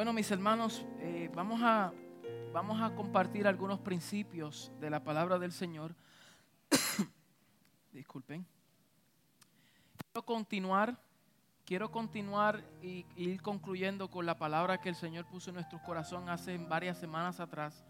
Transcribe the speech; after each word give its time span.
Bueno, 0.00 0.14
mis 0.14 0.30
hermanos, 0.30 0.82
eh, 1.00 1.30
vamos, 1.34 1.60
a, 1.62 1.92
vamos 2.54 2.80
a 2.80 2.94
compartir 2.94 3.46
algunos 3.46 3.80
principios 3.80 4.72
de 4.80 4.88
la 4.88 5.04
palabra 5.04 5.38
del 5.38 5.52
Señor. 5.52 5.94
Disculpen. 7.92 8.46
Quiero 9.98 10.24
continuar, 10.24 10.98
quiero 11.66 11.90
continuar 11.90 12.64
y, 12.80 13.04
ir 13.14 13.42
concluyendo 13.42 14.10
con 14.10 14.24
la 14.24 14.38
palabra 14.38 14.80
que 14.80 14.88
el 14.88 14.94
Señor 14.94 15.26
puso 15.26 15.50
en 15.50 15.56
nuestro 15.56 15.82
corazón 15.82 16.30
hace 16.30 16.56
varias 16.56 16.96
semanas 16.96 17.38
atrás. 17.38 17.84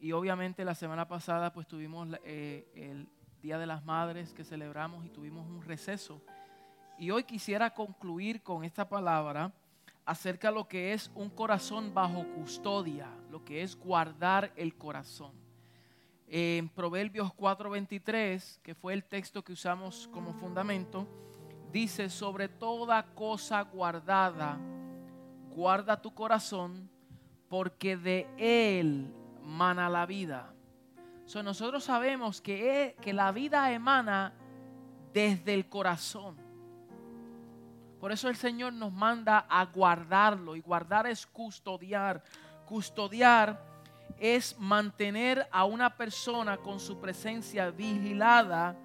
Y 0.00 0.10
obviamente 0.10 0.64
la 0.64 0.74
semana 0.74 1.06
pasada 1.06 1.52
pues 1.52 1.68
tuvimos 1.68 2.08
eh, 2.24 2.68
el 2.74 3.08
Día 3.40 3.56
de 3.56 3.66
las 3.66 3.84
Madres 3.84 4.34
que 4.34 4.42
celebramos 4.42 5.06
y 5.06 5.10
tuvimos 5.10 5.46
un 5.46 5.62
receso. 5.62 6.20
Y 6.98 7.12
hoy 7.12 7.22
quisiera 7.22 7.70
concluir 7.70 8.42
con 8.42 8.64
esta 8.64 8.88
palabra 8.88 9.52
acerca 10.04 10.48
de 10.48 10.54
lo 10.54 10.68
que 10.68 10.92
es 10.92 11.10
un 11.14 11.30
corazón 11.30 11.92
bajo 11.94 12.24
custodia, 12.34 13.08
lo 13.30 13.44
que 13.44 13.62
es 13.62 13.76
guardar 13.76 14.52
el 14.56 14.76
corazón. 14.76 15.32
En 16.26 16.68
Proverbios 16.68 17.32
4:23, 17.34 18.60
que 18.62 18.74
fue 18.74 18.94
el 18.94 19.04
texto 19.04 19.42
que 19.42 19.52
usamos 19.52 20.08
como 20.12 20.32
fundamento, 20.32 21.06
dice, 21.72 22.08
sobre 22.08 22.48
toda 22.48 23.02
cosa 23.14 23.62
guardada, 23.62 24.58
guarda 25.50 26.00
tu 26.00 26.14
corazón, 26.14 26.88
porque 27.48 27.96
de 27.96 28.28
él 28.38 29.12
mana 29.42 29.88
la 29.88 30.06
vida. 30.06 30.54
nosotros 31.44 31.84
sabemos 31.84 32.40
que, 32.40 32.96
que 33.00 33.12
la 33.12 33.32
vida 33.32 33.72
emana 33.72 34.34
desde 35.12 35.54
el 35.54 35.68
corazón. 35.68 36.36
Por 38.00 38.12
eso 38.12 38.28
el 38.28 38.36
Señor 38.36 38.72
nos 38.72 38.92
manda 38.92 39.46
a 39.48 39.66
guardarlo. 39.66 40.56
Y 40.56 40.60
guardar 40.60 41.06
es 41.06 41.26
custodiar. 41.26 42.22
Custodiar 42.64 43.62
es 44.18 44.58
mantener 44.58 45.46
a 45.52 45.64
una 45.64 45.96
persona 45.96 46.56
con 46.56 46.80
su 46.80 46.98
presencia 46.98 47.70
vigilada 47.70 48.76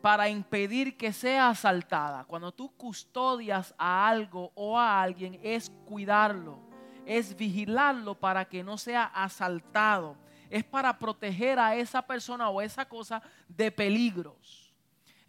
para 0.00 0.28
impedir 0.28 0.96
que 0.96 1.12
sea 1.12 1.50
asaltada. 1.50 2.24
Cuando 2.24 2.52
tú 2.52 2.74
custodias 2.76 3.74
a 3.76 4.08
algo 4.08 4.52
o 4.54 4.78
a 4.78 5.02
alguien 5.02 5.38
es 5.42 5.70
cuidarlo, 5.84 6.58
es 7.04 7.36
vigilarlo 7.36 8.14
para 8.14 8.46
que 8.46 8.62
no 8.62 8.78
sea 8.78 9.04
asaltado, 9.04 10.16
es 10.48 10.64
para 10.64 10.98
proteger 10.98 11.58
a 11.58 11.76
esa 11.76 12.02
persona 12.02 12.48
o 12.48 12.62
esa 12.62 12.86
cosa 12.86 13.22
de 13.48 13.70
peligros. 13.70 14.69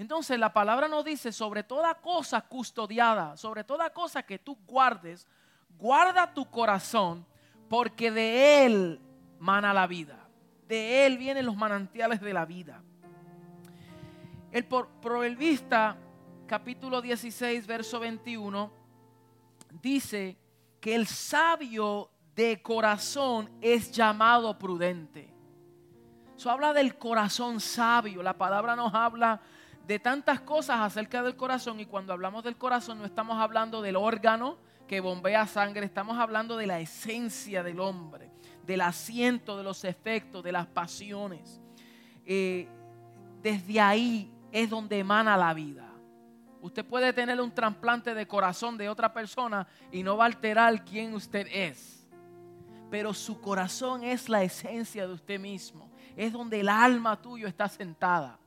Entonces 0.01 0.39
la 0.39 0.51
palabra 0.51 0.87
nos 0.87 1.05
dice, 1.05 1.31
sobre 1.31 1.61
toda 1.61 1.93
cosa 1.93 2.41
custodiada, 2.41 3.37
sobre 3.37 3.63
toda 3.63 3.91
cosa 3.91 4.23
que 4.23 4.39
tú 4.39 4.57
guardes, 4.65 5.27
guarda 5.77 6.33
tu 6.33 6.49
corazón, 6.49 7.23
porque 7.69 8.09
de 8.09 8.65
él 8.65 8.99
mana 9.37 9.75
la 9.75 9.85
vida. 9.85 10.27
De 10.67 11.05
él 11.05 11.19
vienen 11.19 11.45
los 11.45 11.55
manantiales 11.55 12.19
de 12.19 12.33
la 12.33 12.45
vida. 12.45 12.81
El 14.51 14.65
proverbista 14.65 15.95
capítulo 16.47 16.99
16, 16.99 17.67
verso 17.67 17.99
21, 17.99 18.71
dice 19.83 20.35
que 20.79 20.95
el 20.95 21.05
sabio 21.05 22.09
de 22.33 22.59
corazón 22.63 23.51
es 23.61 23.91
llamado 23.91 24.57
prudente. 24.57 25.31
Eso 26.35 26.49
habla 26.49 26.73
del 26.73 26.97
corazón 26.97 27.59
sabio. 27.59 28.23
La 28.23 28.35
palabra 28.35 28.75
nos 28.75 28.95
habla 28.95 29.39
de 29.91 29.99
tantas 29.99 30.39
cosas 30.39 30.79
acerca 30.79 31.21
del 31.21 31.35
corazón 31.35 31.81
y 31.81 31.85
cuando 31.85 32.13
hablamos 32.13 32.45
del 32.45 32.55
corazón 32.55 32.99
no 32.99 33.03
estamos 33.03 33.37
hablando 33.37 33.81
del 33.81 33.97
órgano 33.97 34.57
que 34.87 35.01
bombea 35.01 35.45
sangre, 35.47 35.85
estamos 35.85 36.17
hablando 36.17 36.55
de 36.55 36.65
la 36.65 36.79
esencia 36.79 37.61
del 37.61 37.81
hombre, 37.81 38.31
del 38.63 38.79
asiento, 38.79 39.57
de 39.57 39.63
los 39.63 39.83
efectos, 39.83 40.45
de 40.45 40.53
las 40.53 40.65
pasiones. 40.67 41.59
Eh, 42.25 42.69
desde 43.41 43.81
ahí 43.81 44.33
es 44.53 44.69
donde 44.69 44.97
emana 44.97 45.35
la 45.35 45.53
vida. 45.53 45.91
Usted 46.61 46.85
puede 46.85 47.11
tener 47.11 47.41
un 47.41 47.51
trasplante 47.51 48.13
de 48.13 48.25
corazón 48.25 48.77
de 48.77 48.87
otra 48.87 49.11
persona 49.11 49.67
y 49.91 50.03
no 50.03 50.15
va 50.15 50.23
a 50.23 50.27
alterar 50.27 50.85
quién 50.85 51.13
usted 51.13 51.47
es. 51.51 52.07
Pero 52.89 53.13
su 53.13 53.41
corazón 53.41 54.05
es 54.05 54.29
la 54.29 54.41
esencia 54.41 55.05
de 55.05 55.11
usted 55.11 55.37
mismo. 55.37 55.91
Es 56.15 56.31
donde 56.31 56.61
el 56.61 56.69
alma 56.69 57.21
tuyo 57.21 57.45
está 57.45 57.67
sentada. 57.67 58.39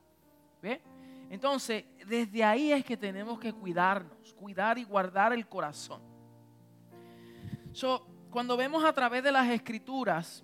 ¿Ve? 0.59 0.81
Entonces, 1.29 1.85
desde 2.07 2.43
ahí 2.43 2.71
es 2.71 2.85
que 2.85 2.97
tenemos 2.97 3.39
que 3.39 3.51
cuidarnos, 3.51 4.33
cuidar 4.33 4.77
y 4.77 4.83
guardar 4.83 5.33
el 5.33 5.47
corazón. 5.47 6.01
cuando 8.29 8.57
vemos 8.57 8.83
a 8.83 8.93
través 8.93 9.23
de 9.23 9.31
las 9.31 9.49
escrituras, 9.49 10.43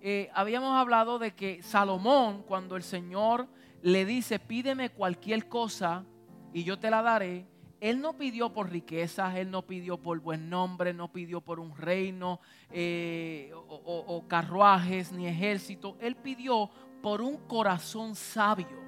eh, 0.00 0.30
habíamos 0.34 0.76
hablado 0.76 1.18
de 1.18 1.34
que 1.34 1.62
Salomón, 1.62 2.42
cuando 2.42 2.76
el 2.76 2.82
Señor 2.82 3.48
le 3.82 4.04
dice, 4.04 4.38
pídeme 4.38 4.90
cualquier 4.90 5.48
cosa 5.48 6.04
y 6.52 6.62
yo 6.62 6.78
te 6.78 6.90
la 6.90 7.02
daré, 7.02 7.46
él 7.80 8.00
no 8.00 8.16
pidió 8.16 8.52
por 8.52 8.70
riquezas, 8.70 9.34
él 9.36 9.50
no 9.50 9.62
pidió 9.62 10.00
por 10.00 10.18
buen 10.20 10.48
nombre, 10.48 10.94
no 10.94 11.12
pidió 11.12 11.40
por 11.40 11.58
un 11.58 11.76
reino 11.76 12.40
eh, 12.70 13.50
o 13.54 14.24
carruajes 14.28 15.12
ni 15.12 15.26
ejército, 15.26 15.96
él 16.00 16.16
pidió 16.16 16.70
por 17.02 17.20
un 17.20 17.36
corazón 17.46 18.14
sabio. 18.14 18.83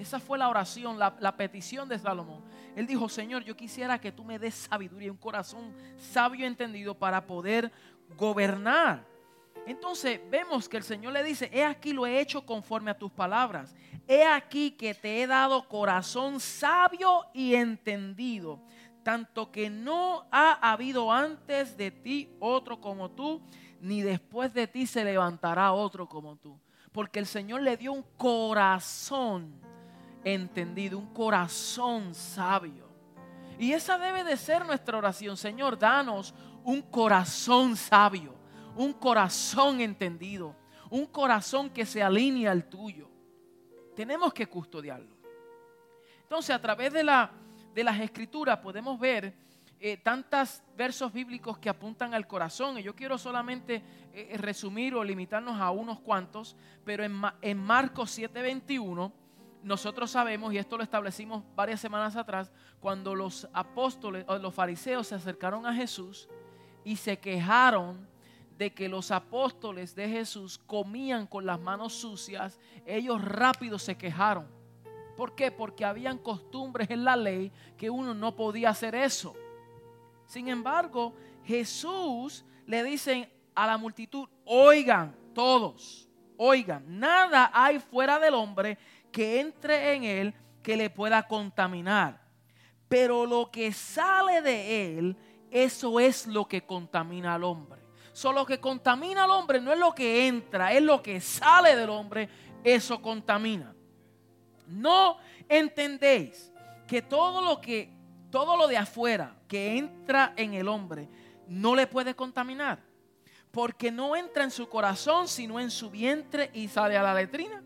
Esa 0.00 0.18
fue 0.18 0.38
la 0.38 0.48
oración, 0.48 0.98
la, 0.98 1.36
petición 1.36 1.86
de 1.86 1.98
Salomón. 1.98 2.42
Él 2.74 2.86
dijo, 2.86 3.06
Señor, 3.06 3.44
yo 3.44 3.54
quisiera 3.54 4.00
que 4.00 4.10
tú 4.10 4.24
me 4.24 4.38
des 4.38 4.54
sabiduría, 4.54 5.12
un 5.12 5.18
corazón 5.18 5.74
sabio 5.98 6.46
entendido 6.46 6.94
para 6.94 7.26
poder 7.26 7.70
gobernar. 8.16 9.04
Entonces 9.66 10.18
vemos 10.30 10.70
que 10.70 10.78
el 10.78 10.84
Señor 10.84 11.12
le 11.12 11.22
dice, 11.22 11.50
he 11.52 11.62
aquí 11.62 11.92
lo 11.92 12.06
he 12.06 12.18
hecho 12.18 12.46
conforme 12.46 12.90
a 12.90 12.98
tus 12.98 13.12
palabras. 13.12 13.76
He 14.08 14.24
aquí 14.24 14.70
que 14.70 14.94
te 14.94 15.22
he 15.22 15.26
dado 15.26 15.68
corazón 15.68 16.40
sabio 16.40 17.26
y 17.34 17.54
entendido, 17.54 18.58
tanto 19.02 19.52
que 19.52 19.68
no 19.68 20.26
ha 20.30 20.72
habido 20.72 21.12
antes 21.12 21.76
de 21.76 21.90
ti 21.90 22.34
otro 22.40 22.80
como 22.80 23.10
tú, 23.10 23.42
ni 23.82 24.00
después 24.00 24.54
de 24.54 24.66
ti 24.66 24.86
se 24.86 25.04
levantará 25.04 25.72
otro 25.72 26.08
como 26.08 26.36
tú. 26.36 26.58
Porque 26.90 27.18
el 27.18 27.26
Señor 27.26 27.60
le 27.60 27.76
dio 27.76 27.92
un 27.92 28.02
corazón 28.16 29.68
entendido, 30.24 30.98
un 30.98 31.12
corazón 31.12 32.14
sabio. 32.14 32.88
Y 33.58 33.72
esa 33.72 33.98
debe 33.98 34.24
de 34.24 34.36
ser 34.36 34.64
nuestra 34.64 34.98
oración. 34.98 35.36
Señor, 35.36 35.78
danos 35.78 36.34
un 36.64 36.82
corazón 36.82 37.76
sabio, 37.76 38.34
un 38.76 38.92
corazón 38.92 39.80
entendido, 39.80 40.56
un 40.88 41.06
corazón 41.06 41.70
que 41.70 41.84
se 41.84 42.02
alinee 42.02 42.48
al 42.48 42.64
tuyo. 42.64 43.08
Tenemos 43.94 44.32
que 44.32 44.46
custodiarlo. 44.46 45.14
Entonces, 46.22 46.54
a 46.54 46.60
través 46.60 46.92
de, 46.92 47.04
la, 47.04 47.30
de 47.74 47.84
las 47.84 48.00
escrituras 48.00 48.58
podemos 48.58 48.98
ver 48.98 49.34
eh, 49.78 49.96
tantos 49.96 50.62
versos 50.76 51.12
bíblicos 51.12 51.58
que 51.58 51.68
apuntan 51.68 52.14
al 52.14 52.26
corazón. 52.26 52.78
Y 52.78 52.82
yo 52.82 52.94
quiero 52.94 53.18
solamente 53.18 53.82
eh, 54.12 54.36
resumir 54.38 54.94
o 54.94 55.02
limitarnos 55.02 55.60
a 55.60 55.70
unos 55.70 56.00
cuantos, 56.00 56.56
pero 56.84 57.04
en, 57.04 57.20
en 57.42 57.58
Marcos 57.58 58.18
7:21 58.18 59.12
nosotros 59.62 60.10
sabemos, 60.10 60.52
y 60.52 60.58
esto 60.58 60.76
lo 60.76 60.82
establecimos 60.82 61.44
varias 61.54 61.80
semanas 61.80 62.16
atrás, 62.16 62.52
cuando 62.80 63.14
los 63.14 63.48
apóstoles 63.52 64.24
o 64.28 64.38
los 64.38 64.54
fariseos 64.54 65.08
se 65.08 65.14
acercaron 65.14 65.66
a 65.66 65.74
Jesús 65.74 66.28
y 66.84 66.96
se 66.96 67.18
quejaron 67.18 68.08
de 68.56 68.72
que 68.72 68.88
los 68.88 69.10
apóstoles 69.10 69.94
de 69.94 70.08
Jesús 70.08 70.58
comían 70.58 71.26
con 71.26 71.46
las 71.46 71.58
manos 71.60 71.94
sucias, 71.94 72.58
ellos 72.84 73.24
rápido 73.24 73.78
se 73.78 73.96
quejaron. 73.96 74.46
¿Por 75.16 75.34
qué? 75.34 75.50
Porque 75.50 75.84
habían 75.84 76.18
costumbres 76.18 76.88
en 76.90 77.04
la 77.04 77.16
ley 77.16 77.52
que 77.76 77.90
uno 77.90 78.14
no 78.14 78.36
podía 78.36 78.70
hacer 78.70 78.94
eso. 78.94 79.34
Sin 80.26 80.48
embargo, 80.48 81.14
Jesús 81.44 82.44
le 82.66 82.82
dice 82.84 83.32
a 83.54 83.66
la 83.66 83.76
multitud, 83.76 84.28
oigan 84.44 85.16
todos, 85.34 86.08
oigan, 86.36 86.84
nada 86.86 87.50
hay 87.52 87.78
fuera 87.78 88.18
del 88.18 88.34
hombre 88.34 88.78
que 89.10 89.40
entre 89.40 89.94
en 89.94 90.04
él 90.04 90.34
que 90.62 90.76
le 90.76 90.90
pueda 90.90 91.26
contaminar. 91.26 92.20
Pero 92.88 93.26
lo 93.26 93.50
que 93.50 93.72
sale 93.72 94.42
de 94.42 94.98
él, 94.98 95.16
eso 95.50 96.00
es 96.00 96.26
lo 96.26 96.46
que 96.46 96.66
contamina 96.66 97.34
al 97.34 97.44
hombre. 97.44 97.80
Solo 98.12 98.40
lo 98.40 98.46
que 98.46 98.60
contamina 98.60 99.24
al 99.24 99.30
hombre 99.30 99.60
no 99.60 99.72
es 99.72 99.78
lo 99.78 99.94
que 99.94 100.26
entra, 100.26 100.72
es 100.72 100.82
lo 100.82 101.02
que 101.02 101.20
sale 101.20 101.76
del 101.76 101.90
hombre, 101.90 102.28
eso 102.64 103.00
contamina. 103.00 103.74
No 104.66 105.18
entendéis 105.48 106.52
que 106.86 107.02
todo 107.02 107.40
lo 107.40 107.60
que 107.60 108.00
todo 108.30 108.56
lo 108.56 108.68
de 108.68 108.76
afuera 108.76 109.36
que 109.48 109.76
entra 109.76 110.32
en 110.36 110.54
el 110.54 110.68
hombre 110.68 111.08
no 111.48 111.74
le 111.74 111.86
puede 111.86 112.14
contaminar, 112.14 112.80
porque 113.50 113.90
no 113.90 114.14
entra 114.14 114.44
en 114.44 114.52
su 114.52 114.68
corazón, 114.68 115.26
sino 115.26 115.58
en 115.58 115.70
su 115.70 115.90
vientre 115.90 116.50
y 116.54 116.68
sale 116.68 116.96
a 116.96 117.02
la 117.02 117.14
letrina. 117.14 117.62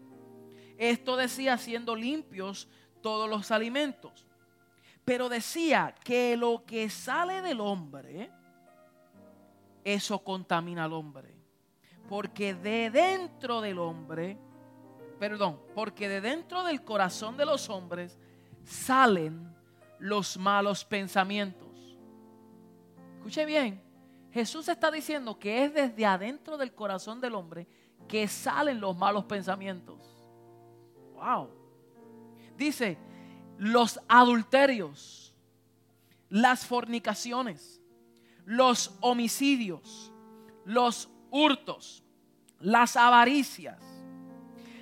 Esto 0.79 1.17
decía 1.17 1.59
siendo 1.59 1.95
limpios 1.97 2.69
todos 3.03 3.29
los 3.29 3.51
alimentos. 3.51 4.27
Pero 5.05 5.29
decía 5.29 5.95
que 6.03 6.37
lo 6.37 6.65
que 6.65 6.89
sale 6.89 7.43
del 7.43 7.61
hombre 7.61 8.31
eso 9.85 10.19
contamina 10.21 10.85
al 10.85 10.95
hombre. 10.95 11.35
Porque 12.09 12.55
de 12.55 12.91
dentro 12.91 13.61
del 13.61 13.79
hombre, 13.79 14.39
perdón, 15.19 15.61
porque 15.75 16.09
de 16.09 16.21
dentro 16.21 16.65
del 16.65 16.83
corazón 16.83 17.37
de 17.37 17.45
los 17.45 17.69
hombres 17.71 18.19
salen 18.65 19.55
los 19.99 20.37
malos 20.37 20.85
pensamientos. 20.85 21.99
Escuche 23.17 23.45
bien, 23.45 23.83
Jesús 24.33 24.69
está 24.69 24.91
diciendo 24.91 25.39
que 25.39 25.65
es 25.65 25.73
desde 25.73 26.05
adentro 26.05 26.57
del 26.57 26.75
corazón 26.75 27.21
del 27.21 27.35
hombre 27.35 27.67
que 28.09 28.27
salen 28.29 28.81
los 28.81 28.97
malos 28.97 29.25
pensamientos. 29.25 30.14
Dice, 32.57 32.99
los 33.59 34.01
adulterios, 34.09 35.35
las 36.29 36.67
fornicaciones, 36.67 37.81
los 38.45 38.97
homicidios, 39.01 40.13
los 40.65 41.09
hurtos, 41.31 42.05
las 42.61 42.97
avaricias, 42.97 43.81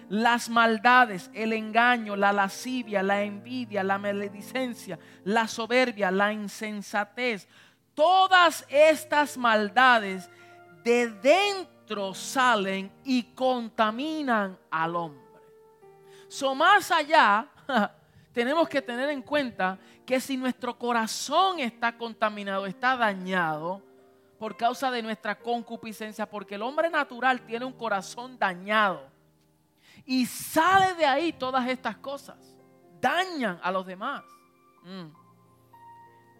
las 0.08 0.50
maldades, 0.50 1.30
el 1.32 1.52
engaño, 1.52 2.16
la 2.16 2.32
lascivia, 2.32 3.02
la 3.02 3.22
envidia, 3.22 3.82
la 3.82 3.98
maledicencia, 3.98 4.98
la 5.24 5.48
soberbia, 5.48 6.10
la 6.10 6.32
insensatez. 6.32 7.48
Todas 7.94 8.66
estas 8.68 9.38
maldades 9.38 10.28
de 10.84 11.08
dentro 11.08 12.14
salen 12.14 12.92
y 13.04 13.22
contaminan 13.34 14.58
al 14.70 14.96
hombre. 14.96 15.21
So 16.32 16.54
más 16.54 16.90
allá, 16.90 17.46
tenemos 18.32 18.66
que 18.66 18.80
tener 18.80 19.10
en 19.10 19.20
cuenta 19.20 19.78
que 20.06 20.18
si 20.18 20.38
nuestro 20.38 20.78
corazón 20.78 21.60
está 21.60 21.94
contaminado, 21.94 22.64
está 22.64 22.96
dañado 22.96 23.82
por 24.38 24.56
causa 24.56 24.90
de 24.90 25.02
nuestra 25.02 25.38
concupiscencia, 25.38 26.24
porque 26.24 26.54
el 26.54 26.62
hombre 26.62 26.88
natural 26.88 27.42
tiene 27.42 27.66
un 27.66 27.74
corazón 27.74 28.38
dañado 28.38 29.10
y 30.06 30.24
sale 30.24 30.94
de 30.94 31.04
ahí 31.04 31.34
todas 31.34 31.68
estas 31.68 31.98
cosas, 31.98 32.38
dañan 32.98 33.60
a 33.62 33.70
los 33.70 33.84
demás. 33.84 34.24
Mm. 34.84 35.08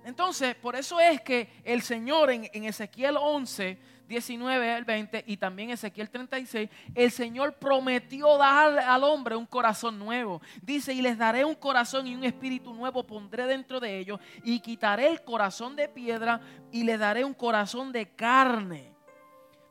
Entonces, 0.06 0.55
por 0.55 0.75
eso 0.75 0.99
es 1.00 1.21
que 1.21 1.61
el 1.65 1.83
Señor 1.83 2.31
en, 2.31 2.49
en 2.55 2.65
Ezequiel 2.65 3.19
11 3.21 3.79
19 4.12 4.75
al 4.75 4.85
20 4.85 5.25
y 5.26 5.38
también 5.38 5.70
Ezequiel 5.70 6.11
36, 6.11 6.69
el 6.94 7.11
Señor 7.11 7.55
prometió 7.55 8.37
dar 8.37 8.79
al 8.79 9.05
hombre 9.05 9.37
un 9.37 9.47
corazón 9.47 9.99
nuevo. 9.99 10.43
Dice, 10.61 10.93
y 10.93 11.00
les 11.00 11.17
daré 11.17 11.47
un 11.47 11.55
corazón 11.55 12.06
y 12.06 12.14
un 12.14 12.23
espíritu 12.23 12.75
nuevo 12.75 13.06
pondré 13.06 13.47
dentro 13.47 13.81
de 13.81 13.99
ellos 13.99 14.20
y 14.44 14.61
quitaré 14.61 15.09
el 15.09 15.23
corazón 15.25 15.76
de 15.76 15.88
piedra 15.88 16.41
y 16.70 16.85
les 16.85 16.99
daré 16.99 17.25
un 17.25 17.32
corazón 17.32 17.91
de 17.91 18.06
carne 18.14 18.93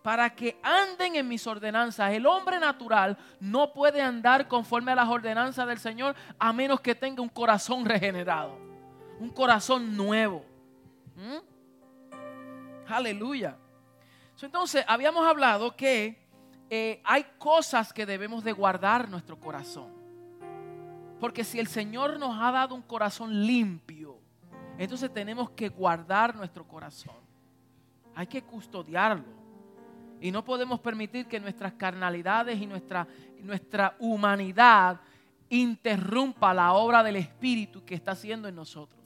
para 0.01 0.33
que 0.33 0.59
anden 0.63 1.15
en 1.15 1.27
mis 1.27 1.45
ordenanzas. 1.45 2.11
El 2.11 2.25
hombre 2.25 2.59
natural 2.59 3.19
no 3.39 3.71
puede 3.73 4.01
andar 4.01 4.47
conforme 4.47 4.91
a 4.91 4.95
las 4.95 5.07
ordenanzas 5.07 5.67
del 5.67 5.77
Señor 5.77 6.15
a 6.39 6.51
menos 6.51 6.81
que 6.81 6.95
tenga 6.95 7.21
un 7.21 7.29
corazón 7.29 7.85
regenerado, 7.85 8.57
un 9.19 9.29
corazón 9.29 9.95
nuevo. 9.95 10.44
Aleluya. 12.87 13.55
Entonces, 14.42 14.83
habíamos 14.88 15.25
hablado 15.25 15.75
que 15.75 16.22
eh, 16.69 17.01
hay 17.04 17.25
cosas 17.38 17.92
que 17.92 18.06
debemos 18.06 18.44
de 18.44 18.54
guardar 18.54 19.10
nuestro 19.10 19.39
corazón. 19.39 19.92
Porque 21.19 21.44
si 21.44 21.60
el 21.60 21.68
Señor 21.68 22.18
nos 22.18 22.42
ha 22.42 22.51
dado 22.51 22.74
un 22.74 22.81
corazón 22.81 23.45
limpio, 23.45 24.18
entonces 24.78 25.13
tenemos 25.13 25.51
que 25.51 25.69
guardar 25.69 26.36
nuestro 26.36 26.68
corazón. 26.68 27.16
Hay 28.16 28.25
que 28.25 28.42
custodiarlo. 28.42 29.42
Y 30.19 30.31
no 30.31 30.44
podemos 30.44 30.80
permitir 30.80 31.28
que 31.28 31.39
nuestras 31.39 31.74
carnalidades 31.74 32.60
y 32.60 32.66
nuestra, 32.66 33.07
nuestra 33.42 33.95
humanidad 34.00 35.01
interrumpa 35.50 36.54
la 36.54 36.74
obra 36.74 37.04
del 37.04 37.18
Espíritu 37.18 37.83
que 37.83 37.95
está 37.95 38.12
haciendo 38.12 38.48
en 38.48 38.56
nosotros. 38.56 39.01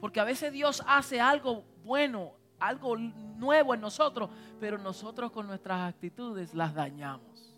Porque 0.00 0.20
a 0.20 0.24
veces 0.24 0.52
Dios 0.52 0.82
hace 0.86 1.20
algo 1.20 1.64
bueno 1.84 2.32
algo 2.58 2.96
nuevo 2.96 3.74
en 3.74 3.80
nosotros, 3.80 4.30
pero 4.60 4.78
nosotros 4.78 5.30
con 5.30 5.46
nuestras 5.46 5.88
actitudes 5.88 6.54
las 6.54 6.74
dañamos. 6.74 7.56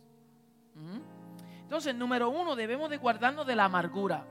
¿Mm? 0.75 1.01
Entonces, 1.63 1.95
número 1.95 2.29
uno, 2.29 2.55
debemos 2.55 2.91
de 2.91 2.97
guardarnos 2.97 3.47
de 3.47 3.57
la 3.57 3.65
amargura. 3.65 4.25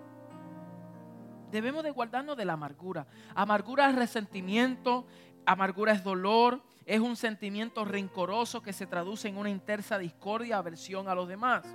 Debemos 1.52 1.84
de 1.84 1.92
guardarnos 1.92 2.38
de 2.38 2.46
la 2.46 2.54
amargura. 2.54 3.08
Amargura 3.34 3.90
es 3.90 3.96
resentimiento, 3.96 5.06
amargura 5.46 5.92
es 5.92 6.04
dolor, 6.04 6.62
es 6.86 7.00
un 7.00 7.16
sentimiento 7.16 7.84
rencoroso 7.84 8.62
que 8.62 8.74
se 8.74 8.86
traduce 8.86 9.28
en 9.28 9.38
una 9.38 9.50
intensa 9.50 9.98
discordia, 9.98 10.58
aversión 10.58 11.10
a 11.10 11.16
los 11.16 11.28
demás. 11.28 11.66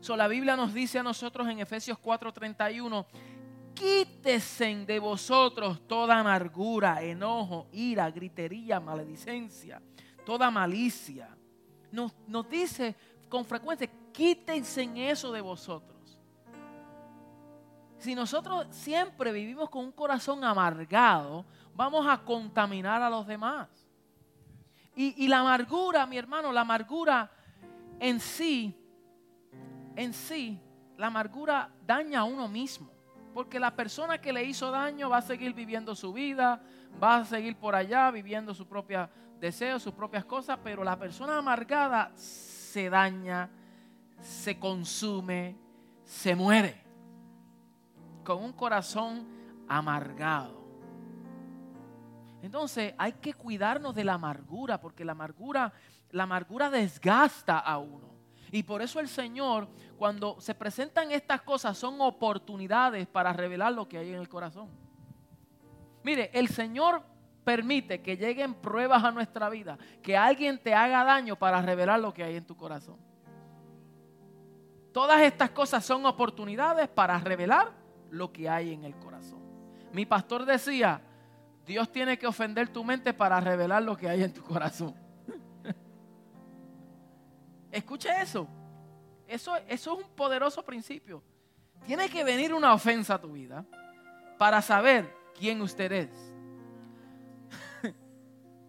So, 0.00 0.16
la 0.16 0.28
Biblia 0.28 0.56
nos 0.56 0.72
dice 0.72 0.98
a 0.98 1.02
nosotros 1.02 1.46
en 1.48 1.60
Efesios 1.60 1.98
4:31 1.98 3.06
quítesen 3.74 4.86
de 4.86 4.98
vosotros 4.98 5.86
toda 5.86 6.18
amargura, 6.18 7.02
enojo, 7.02 7.68
ira, 7.72 8.10
gritería, 8.10 8.80
maledicencia, 8.80 9.80
toda 10.24 10.50
malicia. 10.50 11.36
Nos, 11.92 12.12
dice 12.48 12.96
con 13.28 13.44
frecuencia, 13.44 13.88
quítense 14.12 14.88
eso 15.10 15.32
de 15.32 15.40
vosotros. 15.40 16.18
Si 17.98 18.14
nosotros 18.14 18.66
siempre 18.70 19.32
vivimos 19.32 19.68
con 19.68 19.84
un 19.84 19.92
corazón 19.92 20.42
amargado, 20.44 21.44
vamos 21.74 22.06
a 22.08 22.18
contaminar 22.18 23.02
a 23.02 23.10
los 23.10 23.26
demás. 23.26 23.68
Y 24.94 25.28
la 25.28 25.38
amargura, 25.38 26.04
mi 26.04 26.18
hermano, 26.18 26.52
la 26.52 26.60
amargura 26.60 27.30
en 27.98 28.20
sí, 28.20 28.74
en 29.96 30.12
sí, 30.12 30.58
la 30.96 31.06
amargura 31.08 31.70
daña 31.86 32.20
a 32.20 32.24
uno 32.24 32.48
mismo. 32.48 32.99
Porque 33.32 33.60
la 33.60 33.74
persona 33.74 34.20
que 34.20 34.32
le 34.32 34.44
hizo 34.44 34.70
daño 34.70 35.08
va 35.08 35.18
a 35.18 35.22
seguir 35.22 35.54
viviendo 35.54 35.94
su 35.94 36.12
vida, 36.12 36.60
va 37.02 37.16
a 37.16 37.24
seguir 37.24 37.56
por 37.56 37.74
allá 37.74 38.10
viviendo 38.10 38.54
sus 38.54 38.66
propios 38.66 39.08
deseos, 39.38 39.82
sus 39.82 39.94
propias 39.94 40.24
cosas, 40.24 40.58
pero 40.62 40.84
la 40.84 40.98
persona 40.98 41.38
amargada 41.38 42.10
se 42.14 42.90
daña, 42.90 43.48
se 44.20 44.58
consume, 44.58 45.56
se 46.04 46.34
muere 46.34 46.82
con 48.24 48.42
un 48.42 48.52
corazón 48.52 49.26
amargado. 49.68 50.60
Entonces 52.42 52.94
hay 52.98 53.12
que 53.12 53.34
cuidarnos 53.34 53.94
de 53.94 54.04
la 54.04 54.14
amargura, 54.14 54.80
porque 54.80 55.04
la 55.04 55.12
amargura, 55.12 55.72
la 56.10 56.24
amargura 56.24 56.70
desgasta 56.70 57.58
a 57.58 57.78
uno. 57.78 58.09
Y 58.52 58.62
por 58.62 58.82
eso 58.82 58.98
el 59.00 59.08
Señor, 59.08 59.68
cuando 59.96 60.40
se 60.40 60.54
presentan 60.54 61.12
estas 61.12 61.42
cosas, 61.42 61.78
son 61.78 62.00
oportunidades 62.00 63.06
para 63.06 63.32
revelar 63.32 63.72
lo 63.72 63.88
que 63.88 63.98
hay 63.98 64.10
en 64.10 64.16
el 64.20 64.28
corazón. 64.28 64.68
Mire, 66.02 66.30
el 66.32 66.48
Señor 66.48 67.02
permite 67.44 68.00
que 68.00 68.16
lleguen 68.16 68.54
pruebas 68.54 69.04
a 69.04 69.10
nuestra 69.10 69.48
vida, 69.48 69.78
que 70.02 70.16
alguien 70.16 70.58
te 70.58 70.74
haga 70.74 71.04
daño 71.04 71.36
para 71.36 71.62
revelar 71.62 72.00
lo 72.00 72.12
que 72.12 72.24
hay 72.24 72.36
en 72.36 72.46
tu 72.46 72.56
corazón. 72.56 72.96
Todas 74.92 75.20
estas 75.20 75.50
cosas 75.50 75.84
son 75.84 76.04
oportunidades 76.06 76.88
para 76.88 77.18
revelar 77.18 77.72
lo 78.10 78.32
que 78.32 78.48
hay 78.48 78.72
en 78.72 78.84
el 78.84 78.96
corazón. 78.96 79.40
Mi 79.92 80.04
pastor 80.06 80.44
decía, 80.44 81.00
Dios 81.64 81.90
tiene 81.92 82.18
que 82.18 82.26
ofender 82.26 82.68
tu 82.68 82.82
mente 82.82 83.14
para 83.14 83.40
revelar 83.40 83.82
lo 83.82 83.96
que 83.96 84.08
hay 84.08 84.24
en 84.24 84.32
tu 84.32 84.42
corazón. 84.42 84.94
Escuche 87.70 88.08
eso. 88.20 88.48
Eso, 89.26 89.56
eso 89.56 89.98
es 89.98 90.04
un 90.04 90.10
poderoso 90.14 90.64
principio. 90.64 91.22
Tiene 91.86 92.08
que 92.08 92.24
venir 92.24 92.52
una 92.52 92.74
ofensa 92.74 93.14
a 93.14 93.20
tu 93.20 93.32
vida 93.32 93.64
para 94.38 94.60
saber 94.60 95.14
quién 95.38 95.60
usted 95.62 95.92
es. 95.92 96.10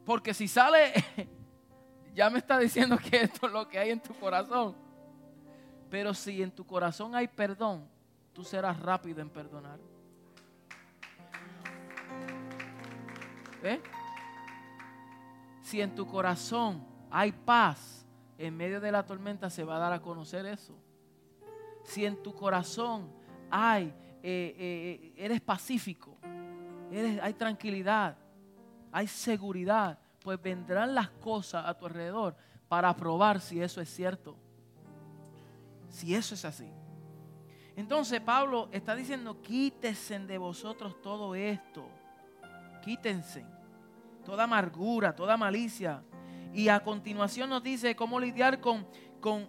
Porque 0.05 0.34
si 0.34 0.48
sale, 0.48 0.93
ya 2.13 2.29
me 2.29 2.39
está 2.39 2.60
diciendo 2.60 2.98
que 2.98 3.22
esto 3.24 3.48
es 3.48 3.53
lo 3.53 3.67
que 3.67 3.79
hay 3.79 3.91
en 3.91 4.01
tu 4.01 4.13
corazón. 4.13 4.75
Pero 5.89 6.13
si 6.13 6.41
en 6.41 6.51
tu 6.51 6.65
corazón 6.65 7.15
hay 7.15 7.27
perdón, 7.27 7.88
tú 8.34 8.43
serás 8.43 8.79
rápido 8.79 9.22
en 9.22 9.29
perdonar. 9.29 9.79
¿Eh? 13.63 13.81
Si 15.62 15.81
en 15.81 15.93
tu 15.93 16.08
corazón 16.08 16.86
hay 17.10 17.31
paz, 17.31 18.00
en 18.48 18.57
medio 18.57 18.81
de 18.81 18.91
la 18.91 19.05
tormenta 19.05 19.50
se 19.50 19.63
va 19.63 19.75
a 19.75 19.79
dar 19.79 19.93
a 19.93 20.01
conocer 20.01 20.45
eso. 20.45 20.75
Si 21.83 22.05
en 22.05 22.21
tu 22.21 22.33
corazón 22.33 23.12
hay, 23.50 23.93
eh, 24.24 24.55
eh, 24.57 25.13
eres 25.15 25.41
pacífico, 25.41 26.17
hay 27.21 27.33
tranquilidad, 27.33 28.17
hay 28.91 29.07
seguridad, 29.07 29.98
pues 30.19 30.41
vendrán 30.41 30.93
las 30.93 31.10
cosas 31.10 31.65
a 31.65 31.77
tu 31.77 31.86
alrededor 31.86 32.36
para 32.67 32.95
probar 32.95 33.39
si 33.39 33.62
eso 33.62 33.81
es 33.81 33.89
cierto. 33.89 34.38
Si 35.89 36.15
eso 36.15 36.36
es 36.36 36.45
así. 36.45 36.71
Entonces 37.75 38.21
Pablo 38.21 38.69
está 38.71 38.95
diciendo, 38.95 39.41
quítense 39.41 40.19
de 40.19 40.38
vosotros 40.38 41.01
todo 41.01 41.36
esto. 41.36 41.88
Quítense. 42.81 43.45
toda 44.25 44.43
amargura, 44.43 45.15
toda 45.15 45.36
malicia. 45.36 46.03
Y 46.53 46.67
a 46.67 46.84
continuación 46.84 47.50
nos 47.50 47.63
dice 47.63 47.96
cómo 47.96 48.20
lidiar 48.20 48.60
con, 48.60 48.86
con, 49.22 49.48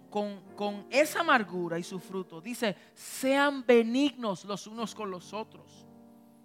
con, 0.55 0.87
esa 0.89 1.21
amargura 1.21 1.77
y 1.77 1.83
su 1.83 1.99
fruto. 1.99 2.39
Dice, 2.39 2.75
sean 2.93 3.65
benignos 3.65 4.45
los 4.45 4.67
unos 4.67 4.95
con 4.95 5.11
los 5.11 5.33
otros, 5.33 5.85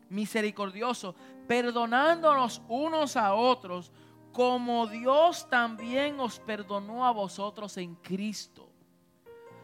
misericordiosos, 0.09 1.15
perdonándonos 1.47 2.62
unos 2.69 3.17
a 3.17 3.35
otros, 3.35 3.93
como 4.33 4.87
Dios 4.87 5.49
también 5.49 6.19
os 6.21 6.41
perdonó 6.41 7.07
a 7.07 7.12
vosotros 7.12 7.77
en 7.77 7.95
Cristo. 7.97 8.69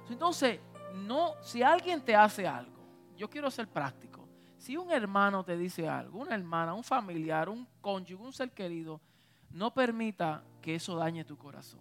Entonces, 0.09 0.61
no, 0.95 1.35
si 1.43 1.63
alguien 1.63 2.01
te 2.03 2.15
hace 2.15 2.47
algo, 2.47 2.85
yo 3.17 3.29
quiero 3.29 3.51
ser 3.51 3.69
práctico. 3.69 4.29
Si 4.57 4.77
un 4.77 4.91
hermano 4.91 5.45
te 5.45 5.57
dice 5.59 5.89
algo, 5.89 6.21
una 6.21 6.35
hermana, 6.35 6.73
un 6.75 6.85
familiar, 6.85 7.49
un 7.49 7.67
cónyuge, 7.81 8.23
un 8.23 8.33
ser 8.33 8.53
querido, 8.53 9.01
no 9.55 9.73
permita 9.73 10.43
que 10.61 10.75
eso 10.75 10.97
dañe 10.97 11.25
tu 11.25 11.39
corazón. 11.39 11.81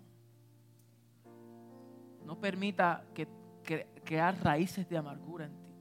No 2.23 2.39
permita 2.39 3.03
que, 3.15 3.27
que 3.63 3.87
crear 4.05 4.37
raíces 4.43 4.87
de 4.87 4.95
amargura 4.95 5.45
en 5.45 5.57
ti. 5.57 5.73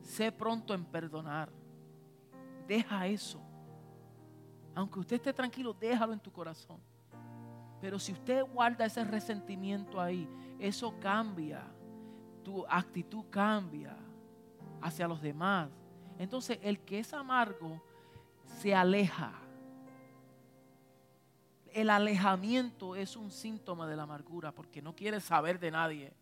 Sé 0.00 0.32
pronto 0.32 0.72
en 0.72 0.86
perdonar. 0.86 1.52
Deja 2.66 3.06
eso. 3.06 3.42
Aunque 4.74 4.98
usted 4.98 5.16
esté 5.16 5.34
tranquilo, 5.34 5.74
déjalo 5.74 6.14
en 6.14 6.20
tu 6.20 6.32
corazón. 6.32 6.80
Pero 7.78 7.98
si 7.98 8.12
usted 8.12 8.42
guarda 8.42 8.86
ese 8.86 9.04
resentimiento 9.04 10.00
ahí, 10.00 10.26
eso 10.58 10.98
cambia. 10.98 11.62
Tu 12.42 12.64
actitud 12.66 13.26
cambia 13.28 13.94
hacia 14.80 15.06
los 15.06 15.20
demás. 15.20 15.68
Entonces 16.18 16.58
el 16.62 16.80
que 16.80 17.00
es 17.00 17.12
amargo 17.12 17.84
se 18.46 18.74
aleja. 18.74 19.43
El 21.74 21.90
alejamiento 21.90 22.96
es 22.96 23.16
un 23.16 23.30
síntoma 23.30 23.86
de 23.86 23.96
la 23.96 24.04
amargura 24.04 24.52
porque 24.52 24.80
no 24.80 24.94
quiere 24.94 25.20
saber 25.20 25.58
de 25.58 25.70
nadie. 25.70 26.12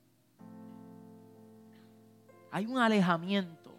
Hay 2.50 2.66
un 2.66 2.78
alejamiento. 2.78 3.71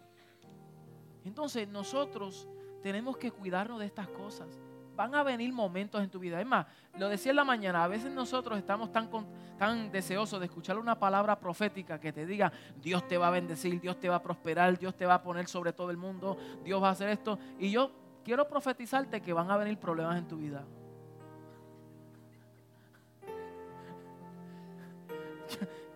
Entonces 1.24 1.68
nosotros 1.68 2.48
tenemos 2.82 3.16
que 3.18 3.30
cuidarnos 3.30 3.80
de 3.80 3.86
estas 3.86 4.08
cosas 4.08 4.48
van 4.96 5.14
a 5.14 5.22
venir 5.22 5.52
momentos 5.52 6.02
en 6.02 6.08
tu 6.08 6.18
vida. 6.18 6.40
Es 6.40 6.46
más, 6.46 6.66
lo 6.96 7.08
decía 7.08 7.30
en 7.30 7.36
la 7.36 7.44
mañana, 7.44 7.84
a 7.84 7.88
veces 7.88 8.12
nosotros 8.12 8.58
estamos 8.58 8.92
tan, 8.92 9.10
tan 9.58 9.90
deseosos 9.90 10.38
de 10.40 10.46
escuchar 10.46 10.78
una 10.78 10.98
palabra 10.98 11.38
profética 11.38 11.98
que 11.98 12.12
te 12.12 12.26
diga, 12.26 12.52
Dios 12.80 13.06
te 13.08 13.18
va 13.18 13.28
a 13.28 13.30
bendecir, 13.30 13.80
Dios 13.80 13.98
te 13.98 14.08
va 14.08 14.16
a 14.16 14.22
prosperar, 14.22 14.78
Dios 14.78 14.94
te 14.94 15.06
va 15.06 15.14
a 15.14 15.22
poner 15.22 15.48
sobre 15.48 15.72
todo 15.72 15.90
el 15.90 15.96
mundo, 15.96 16.36
Dios 16.64 16.82
va 16.82 16.88
a 16.88 16.92
hacer 16.92 17.08
esto. 17.08 17.38
Y 17.58 17.70
yo 17.70 17.90
quiero 18.24 18.46
profetizarte 18.46 19.20
que 19.20 19.32
van 19.32 19.50
a 19.50 19.56
venir 19.56 19.78
problemas 19.78 20.16
en 20.16 20.28
tu 20.28 20.36
vida. 20.36 20.64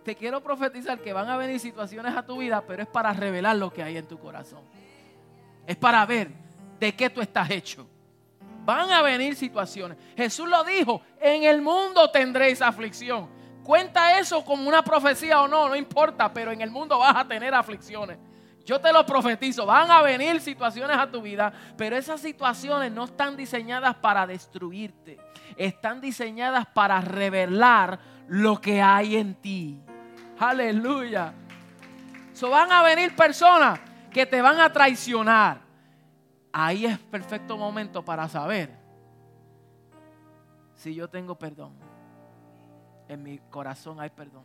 Te 0.08 0.16
quiero 0.16 0.42
profetizar 0.42 0.98
que 1.02 1.12
van 1.12 1.28
a 1.28 1.36
venir 1.36 1.60
situaciones 1.60 2.16
a 2.16 2.24
tu 2.24 2.38
vida, 2.38 2.64
pero 2.66 2.82
es 2.82 2.88
para 2.88 3.12
revelar 3.12 3.56
lo 3.56 3.70
que 3.70 3.82
hay 3.82 3.98
en 3.98 4.08
tu 4.08 4.18
corazón. 4.18 4.62
Es 5.66 5.76
para 5.76 6.06
ver 6.06 6.30
de 6.80 6.96
qué 6.96 7.10
tú 7.10 7.20
estás 7.20 7.50
hecho. 7.50 7.86
Van 8.64 8.90
a 8.90 9.02
venir 9.02 9.36
situaciones. 9.36 9.98
Jesús 10.16 10.48
lo 10.48 10.64
dijo, 10.64 11.02
en 11.20 11.42
el 11.42 11.60
mundo 11.60 12.10
tendréis 12.10 12.62
aflicción. 12.62 13.28
Cuenta 13.62 14.18
eso 14.18 14.42
como 14.46 14.66
una 14.66 14.82
profecía 14.82 15.42
o 15.42 15.46
no, 15.46 15.68
no 15.68 15.76
importa, 15.76 16.32
pero 16.32 16.52
en 16.52 16.62
el 16.62 16.70
mundo 16.70 16.98
vas 16.98 17.14
a 17.14 17.28
tener 17.28 17.52
aflicciones. 17.52 18.16
Yo 18.64 18.80
te 18.80 18.90
lo 18.94 19.04
profetizo, 19.04 19.66
van 19.66 19.90
a 19.90 20.00
venir 20.00 20.40
situaciones 20.40 20.96
a 20.96 21.10
tu 21.10 21.20
vida, 21.20 21.52
pero 21.76 21.98
esas 21.98 22.22
situaciones 22.22 22.90
no 22.90 23.04
están 23.04 23.36
diseñadas 23.36 23.94
para 23.96 24.26
destruirte, 24.26 25.18
están 25.58 26.00
diseñadas 26.00 26.64
para 26.64 26.98
revelar 27.02 27.98
lo 28.26 28.58
que 28.58 28.80
hay 28.80 29.16
en 29.16 29.34
ti. 29.34 29.82
Aleluya. 30.38 31.35
So 32.33 32.50
van 32.50 32.71
a 32.71 32.83
venir 32.83 33.14
personas 33.16 33.80
que 34.11 34.25
te 34.25 34.40
van 34.40 34.61
a 34.61 34.73
traicionar 34.73 35.68
ahí 36.52 36.87
es 36.87 36.99
perfecto 36.99 37.57
momento 37.57 38.04
para 38.04 38.28
saber 38.28 38.71
si 40.75 40.95
yo 40.95 41.09
tengo 41.09 41.37
perdón. 41.37 41.73
En 43.09 43.23
mi 43.23 43.38
corazón 43.38 44.00
hay 44.00 44.11
perdón. 44.11 44.45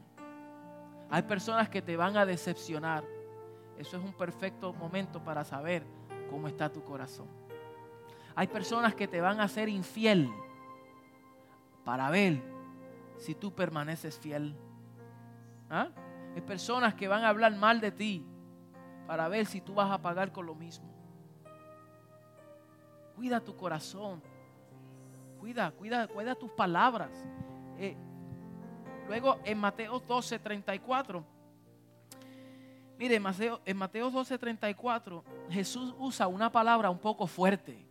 Hay 1.10 1.24
personas 1.24 1.70
que 1.70 1.82
te 1.82 1.98
van 1.98 2.16
a 2.18 2.26
decepcionar. 2.26 3.04
Eso 3.78 3.98
es 3.98 4.04
un 4.04 4.14
perfecto 4.14 4.74
momento 4.74 5.24
para 5.24 5.44
saber 5.44 5.84
cómo 6.30 6.48
está 6.48 6.72
tu 6.72 6.84
corazón. 6.84 7.28
Hay 8.36 8.48
personas 8.48 8.96
que 8.96 9.08
te 9.08 9.22
van 9.22 9.40
a 9.40 9.48
ser 9.48 9.70
infiel 9.70 10.32
para 11.84 12.10
ver 12.10 12.42
si 13.18 13.36
tú 13.36 13.54
permaneces 13.54 14.18
fiel. 14.18 14.56
¿Ah? 15.74 15.90
Hay 16.36 16.42
personas 16.42 16.94
que 16.94 17.08
van 17.08 17.24
a 17.24 17.30
hablar 17.30 17.56
mal 17.56 17.82
de 17.82 17.92
ti 17.92 18.24
para 19.08 19.28
ver 19.28 19.48
si 19.48 19.60
tú 19.60 19.74
vas 19.74 19.92
a 19.92 20.00
pagar 20.00 20.32
con 20.32 20.46
lo 20.46 20.54
mismo. 20.54 20.94
Cuida 23.16 23.40
tu 23.40 23.56
corazón. 23.58 24.22
Cuida, 25.40 25.72
cuida, 25.72 26.08
cuida 26.08 26.36
tus 26.36 26.52
palabras. 26.52 27.10
Eh, 27.80 27.98
luego 29.08 29.40
en 29.44 29.58
Mateo 29.58 30.00
12, 30.00 30.38
34. 30.38 31.26
Mire, 33.00 33.16
en 33.16 33.24
Mateo, 33.24 33.60
en 33.66 33.76
Mateo 33.76 34.12
12, 34.12 34.38
34, 34.38 35.24
Jesús 35.50 35.96
usa 35.98 36.28
una 36.28 36.52
palabra 36.52 36.92
un 36.92 37.00
poco 37.00 37.26
fuerte. 37.26 37.84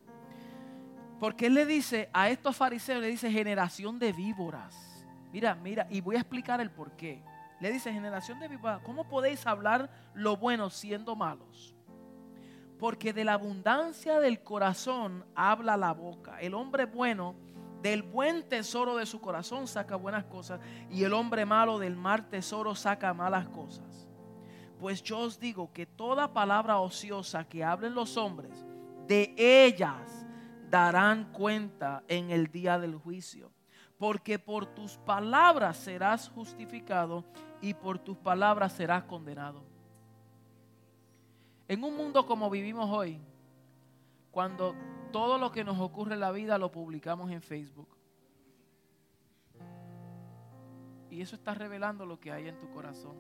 Porque 1.18 1.46
Él 1.46 1.54
le 1.54 1.66
dice 1.66 2.08
a 2.12 2.30
estos 2.30 2.54
fariseos, 2.56 3.00
le 3.00 3.08
dice 3.08 3.28
generación 3.28 3.98
de 3.98 4.12
víboras. 4.12 5.04
Mira, 5.32 5.56
mira, 5.56 5.88
y 5.90 6.00
voy 6.00 6.14
a 6.14 6.20
explicar 6.20 6.60
el 6.60 6.70
por 6.70 6.92
qué. 6.92 7.24
Le 7.62 7.73
dice 7.73 7.92
generación 7.92 8.38
de 8.40 8.49
víboras, 8.49 8.83
¿cómo 8.83 9.09
podéis 9.09 9.47
hablar 9.47 9.88
lo 10.12 10.37
bueno 10.37 10.69
siendo 10.69 11.16
malos? 11.16 11.75
porque 12.83 13.12
de 13.12 13.25
la 13.25 13.35
abundancia 13.35 14.19
del 14.19 14.42
corazón 14.42 15.25
habla 15.37 15.76
la 15.76 15.92
boca. 15.92 16.40
El 16.40 16.52
hombre 16.52 16.85
bueno 16.85 17.37
del 17.81 18.02
buen 18.02 18.49
tesoro 18.49 18.97
de 18.97 19.07
su 19.07 19.21
corazón 19.21 19.69
saca 19.69 19.95
buenas 19.95 20.25
cosas 20.25 20.59
y 20.90 21.04
el 21.04 21.12
hombre 21.12 21.47
malo 21.47 21.78
del 21.78 21.95
mal 21.95 22.28
tesoro 22.28 22.75
saca 22.75 23.14
malas 23.14 23.49
cosas. 23.50 24.09
Pues 24.81 25.00
yo 25.00 25.21
os 25.21 25.38
digo 25.38 25.73
que 25.73 25.87
toda 25.87 26.33
palabra 26.33 26.81
ociosa 26.81 27.45
que 27.45 27.62
hablen 27.62 27.95
los 27.95 28.16
hombres, 28.16 28.66
de 29.07 29.33
ellas 29.38 30.26
darán 30.69 31.31
cuenta 31.31 32.02
en 32.09 32.33
el 32.33 32.49
día 32.49 32.81
del 32.81 32.97
juicio. 32.97 33.52
Porque 34.02 34.37
por 34.37 34.66
tus 34.66 34.97
palabras 34.99 35.76
serás 35.76 36.28
justificado 36.28 37.25
y 37.61 37.73
por 37.73 38.00
tus 38.00 38.16
palabras 38.16 38.73
serás 38.73 39.04
condenado. 39.04 39.62
En 41.68 41.85
un 41.85 41.97
mundo 41.97 42.26
como 42.26 42.50
vivimos 42.50 42.90
hoy, 42.90 43.21
cuando 44.32 44.75
todo 45.12 45.38
lo 45.38 45.52
que 45.52 45.62
nos 45.62 45.78
ocurre 45.78 46.14
en 46.14 46.21
la 46.21 46.32
vida 46.32 46.59
lo 46.59 46.73
publicamos 46.73 47.30
en 47.30 47.42
Facebook. 47.42 47.97
Y 51.09 51.21
eso 51.21 51.37
está 51.37 51.54
revelando 51.54 52.04
lo 52.04 52.18
que 52.18 52.32
hay 52.32 52.49
en 52.49 52.59
tu 52.59 52.68
corazón. 52.73 53.14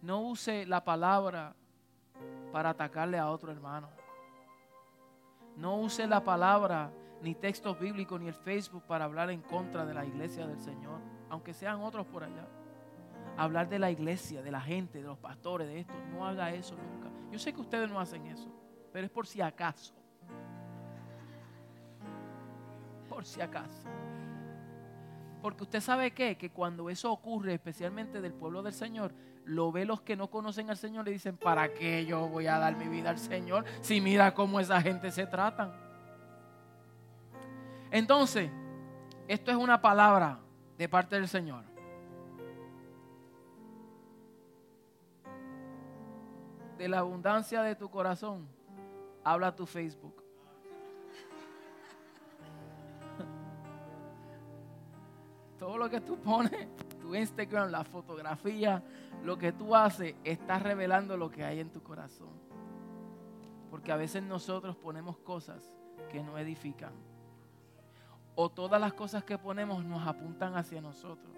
No 0.00 0.22
use 0.22 0.64
la 0.64 0.82
palabra 0.82 1.54
para 2.50 2.70
atacarle 2.70 3.18
a 3.18 3.28
otro 3.28 3.52
hermano. 3.52 3.90
No 5.58 5.76
use 5.76 6.06
la 6.06 6.24
palabra 6.24 6.90
ni 7.22 7.34
textos 7.34 7.78
bíblicos 7.78 8.20
ni 8.20 8.28
el 8.28 8.34
Facebook 8.34 8.82
para 8.86 9.04
hablar 9.04 9.30
en 9.30 9.40
contra 9.42 9.86
de 9.86 9.94
la 9.94 10.04
iglesia 10.04 10.46
del 10.46 10.60
Señor, 10.60 11.00
aunque 11.30 11.54
sean 11.54 11.80
otros 11.80 12.06
por 12.06 12.24
allá 12.24 12.46
hablar 13.36 13.68
de 13.68 13.78
la 13.78 13.90
iglesia, 13.90 14.42
de 14.42 14.50
la 14.50 14.60
gente, 14.60 14.98
de 14.98 15.04
los 15.04 15.18
pastores, 15.18 15.66
de 15.66 15.80
esto. 15.80 15.94
No 16.10 16.26
haga 16.26 16.52
eso 16.52 16.76
nunca. 16.76 17.10
Yo 17.30 17.38
sé 17.38 17.52
que 17.52 17.60
ustedes 17.60 17.90
no 17.90 17.98
hacen 17.98 18.26
eso, 18.26 18.48
pero 18.92 19.06
es 19.06 19.10
por 19.10 19.26
si 19.26 19.40
acaso. 19.40 19.94
Por 23.08 23.24
si 23.24 23.40
acaso. 23.40 23.88
Porque 25.40 25.64
usted 25.64 25.80
sabe 25.80 26.12
qué? 26.12 26.36
que 26.36 26.50
cuando 26.50 26.88
eso 26.88 27.10
ocurre, 27.10 27.54
especialmente 27.54 28.20
del 28.20 28.32
pueblo 28.32 28.62
del 28.62 28.72
Señor, 28.72 29.12
lo 29.44 29.72
ve 29.72 29.84
los 29.84 30.02
que 30.02 30.14
no 30.14 30.30
conocen 30.30 30.70
al 30.70 30.76
Señor 30.76 31.08
y 31.08 31.12
dicen, 31.12 31.36
¿para 31.36 31.72
qué 31.72 32.06
yo 32.06 32.28
voy 32.28 32.46
a 32.46 32.58
dar 32.58 32.76
mi 32.76 32.86
vida 32.86 33.10
al 33.10 33.18
Señor 33.18 33.64
si 33.80 34.00
mira 34.00 34.34
cómo 34.34 34.60
esa 34.60 34.80
gente 34.80 35.10
se 35.10 35.26
tratan? 35.26 35.72
Entonces, 37.92 38.50
esto 39.28 39.52
es 39.52 39.56
una 39.56 39.80
palabra 39.80 40.40
de 40.76 40.88
parte 40.88 41.14
del 41.14 41.28
Señor. 41.28 41.72
de 46.82 46.88
la 46.88 46.98
abundancia 46.98 47.62
de 47.62 47.76
tu 47.76 47.88
corazón, 47.88 48.48
habla 49.22 49.54
tu 49.54 49.66
Facebook. 49.66 50.20
Todo 55.60 55.78
lo 55.78 55.88
que 55.88 56.00
tú 56.00 56.18
pones, 56.18 56.66
tu 57.00 57.14
Instagram, 57.14 57.70
la 57.70 57.84
fotografía, 57.84 58.82
lo 59.22 59.38
que 59.38 59.52
tú 59.52 59.76
haces, 59.76 60.16
está 60.24 60.58
revelando 60.58 61.16
lo 61.16 61.30
que 61.30 61.44
hay 61.44 61.60
en 61.60 61.70
tu 61.70 61.84
corazón. 61.84 62.32
Porque 63.70 63.92
a 63.92 63.96
veces 63.96 64.24
nosotros 64.24 64.74
ponemos 64.74 65.18
cosas 65.18 65.72
que 66.10 66.20
no 66.20 66.36
edifican. 66.36 67.11
O 68.34 68.50
todas 68.50 68.80
las 68.80 68.94
cosas 68.94 69.24
que 69.24 69.38
ponemos 69.38 69.84
nos 69.84 70.06
apuntan 70.06 70.56
hacia 70.56 70.80
nosotros. 70.80 71.32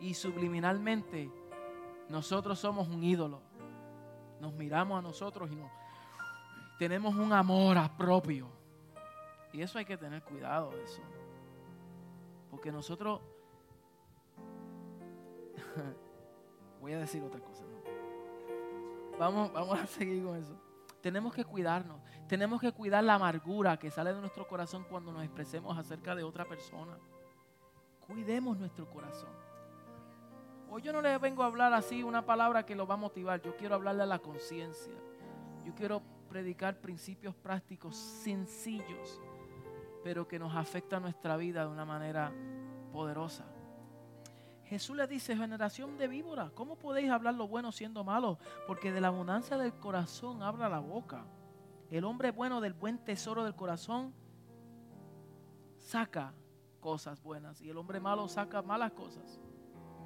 Y 0.00 0.14
subliminalmente 0.14 1.30
nosotros 2.08 2.58
somos 2.58 2.88
un 2.88 3.02
ídolo. 3.02 3.40
Nos 4.40 4.54
miramos 4.54 4.98
a 4.98 5.02
nosotros 5.02 5.50
y 5.50 5.56
nos, 5.56 5.70
tenemos 6.78 7.14
un 7.16 7.32
amor 7.32 7.76
a 7.76 7.96
propio. 7.96 8.48
Y 9.52 9.62
eso 9.62 9.78
hay 9.78 9.84
que 9.84 9.96
tener 9.96 10.22
cuidado 10.22 10.70
de 10.70 10.84
eso. 10.84 11.02
Porque 12.50 12.70
nosotros... 12.70 13.20
Voy 16.80 16.92
a 16.92 17.00
decir 17.00 17.22
otra 17.22 17.40
cosa. 17.40 17.64
Vamos, 19.18 19.52
vamos 19.52 19.80
a 19.80 19.86
seguir 19.86 20.24
con 20.24 20.36
eso. 20.36 20.56
Tenemos 21.00 21.32
que 21.32 21.44
cuidarnos. 21.44 22.00
Tenemos 22.26 22.60
que 22.60 22.72
cuidar 22.72 23.04
la 23.04 23.14
amargura 23.14 23.78
que 23.78 23.90
sale 23.90 24.12
de 24.12 24.20
nuestro 24.20 24.46
corazón 24.46 24.84
cuando 24.88 25.12
nos 25.12 25.22
expresemos 25.22 25.76
acerca 25.76 26.14
de 26.14 26.24
otra 26.24 26.44
persona. 26.44 26.98
Cuidemos 28.06 28.56
nuestro 28.58 28.88
corazón. 28.88 29.30
Hoy 30.70 30.82
yo 30.82 30.92
no 30.92 31.00
le 31.00 31.16
vengo 31.18 31.42
a 31.42 31.46
hablar 31.46 31.72
así 31.72 32.02
una 32.02 32.26
palabra 32.26 32.66
que 32.66 32.74
lo 32.74 32.86
va 32.86 32.94
a 32.94 32.98
motivar. 32.98 33.40
Yo 33.40 33.56
quiero 33.56 33.74
hablarle 33.74 34.02
a 34.02 34.06
la 34.06 34.18
conciencia. 34.18 34.92
Yo 35.64 35.74
quiero 35.74 36.02
predicar 36.28 36.80
principios 36.80 37.34
prácticos 37.34 37.96
sencillos, 37.96 39.20
pero 40.04 40.28
que 40.28 40.38
nos 40.38 40.54
afectan 40.54 41.02
nuestra 41.02 41.36
vida 41.36 41.64
de 41.64 41.70
una 41.70 41.84
manera 41.84 42.32
poderosa. 42.92 43.46
Jesús 44.68 44.94
le 44.94 45.06
dice, 45.06 45.34
generación 45.34 45.96
de 45.96 46.08
víboras, 46.08 46.50
¿cómo 46.52 46.76
podéis 46.76 47.10
hablar 47.10 47.34
lo 47.34 47.48
bueno 47.48 47.72
siendo 47.72 48.04
malo? 48.04 48.38
Porque 48.66 48.92
de 48.92 49.00
la 49.00 49.08
abundancia 49.08 49.56
del 49.56 49.72
corazón 49.72 50.42
habla 50.42 50.68
la 50.68 50.78
boca. 50.78 51.24
El 51.90 52.04
hombre 52.04 52.32
bueno 52.32 52.60
del 52.60 52.74
buen 52.74 52.98
tesoro 52.98 53.44
del 53.44 53.54
corazón 53.54 54.12
saca 55.78 56.34
cosas 56.80 57.22
buenas 57.22 57.62
y 57.62 57.70
el 57.70 57.78
hombre 57.78 57.98
malo 57.98 58.28
saca 58.28 58.60
malas 58.60 58.92
cosas. 58.92 59.40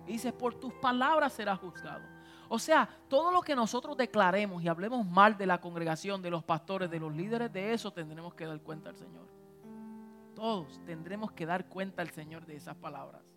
dice, 0.07 0.33
por 0.33 0.54
tus 0.54 0.73
palabras 0.75 1.33
serás 1.33 1.59
juzgado. 1.59 2.04
O 2.49 2.59
sea, 2.61 2.88
todo 3.09 3.33
lo 3.33 3.40
que 3.40 3.57
nosotros 3.57 3.97
declaremos 3.97 4.62
y 4.62 4.69
hablemos 4.69 5.04
mal 5.04 5.37
de 5.37 5.47
la 5.47 5.61
congregación, 5.61 6.23
de 6.23 6.31
los 6.31 6.45
pastores, 6.45 6.88
de 6.88 7.00
los 7.00 7.12
líderes, 7.12 7.52
de 7.52 7.73
eso 7.73 7.90
tendremos 7.92 8.35
que 8.35 8.47
dar 8.47 8.61
cuenta 8.61 8.90
al 8.90 8.97
Señor. 8.97 9.26
Todos 10.37 10.81
tendremos 10.85 11.33
que 11.33 11.47
dar 11.47 11.69
cuenta 11.69 12.02
al 12.02 12.11
Señor 12.11 12.47
de 12.47 12.54
esas 12.54 12.76
palabras. 12.76 13.32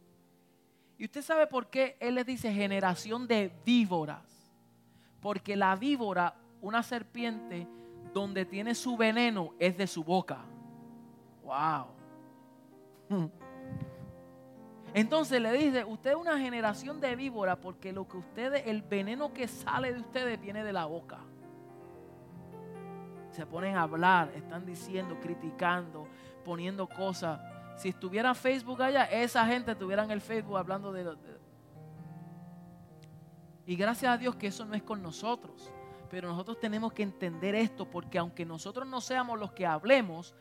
Y 0.97 1.05
usted 1.05 1.21
sabe 1.21 1.47
por 1.47 1.67
qué 1.67 1.97
Él 1.99 2.15
les 2.15 2.25
dice 2.25 2.53
generación 2.53 3.27
de 3.27 3.51
víboras. 3.65 4.23
Porque 5.19 5.55
la 5.55 5.75
víbora, 5.75 6.35
una 6.61 6.83
serpiente, 6.83 7.67
donde 8.13 8.45
tiene 8.45 8.75
su 8.75 8.95
veneno, 8.95 9.53
es 9.59 9.77
de 9.77 9.87
su 9.87 10.03
boca. 10.03 10.39
Wow. 11.43 11.87
Entonces 14.93 15.41
le 15.41 15.51
dice, 15.51 15.83
usted 15.83 16.11
es 16.11 16.15
una 16.15 16.39
generación 16.39 17.01
de 17.01 17.17
víbora 17.17 17.59
porque 17.59 17.91
lo 17.91 18.07
que 18.07 18.15
ustedes, 18.15 18.63
el 18.65 18.81
veneno 18.81 19.33
que 19.33 19.45
sale 19.49 19.91
de 19.93 19.99
ustedes 19.99 20.39
viene 20.39 20.63
de 20.63 20.71
la 20.71 20.85
boca. 20.85 21.19
Se 23.31 23.45
ponen 23.45 23.75
a 23.75 23.81
hablar, 23.81 24.31
están 24.33 24.65
diciendo, 24.65 25.17
criticando, 25.21 26.07
poniendo 26.45 26.87
cosas 26.87 27.41
si 27.75 27.89
estuviera 27.89 28.33
Facebook 28.33 28.81
allá, 28.81 29.05
esa 29.05 29.45
gente 29.45 29.71
estuviera 29.71 30.03
en 30.03 30.11
el 30.11 30.21
Facebook 30.21 30.57
hablando 30.57 30.91
de, 30.93 31.13
Y 33.65 33.75
gracias 33.75 34.13
a 34.13 34.17
Dios 34.17 34.35
que 34.35 34.47
eso 34.47 34.65
no 34.65 34.75
es 34.75 34.83
con 34.83 35.01
nosotros. 35.01 35.71
Pero 36.09 36.29
nosotros 36.29 36.59
tenemos 36.59 36.93
que 36.93 37.03
entender 37.03 37.55
esto 37.55 37.89
porque 37.89 38.17
aunque 38.17 38.45
nosotros 38.45 38.87
no 38.87 39.01
seamos 39.01 39.39
los 39.39 39.51
que 39.51 39.65
hablemos, 39.65 40.35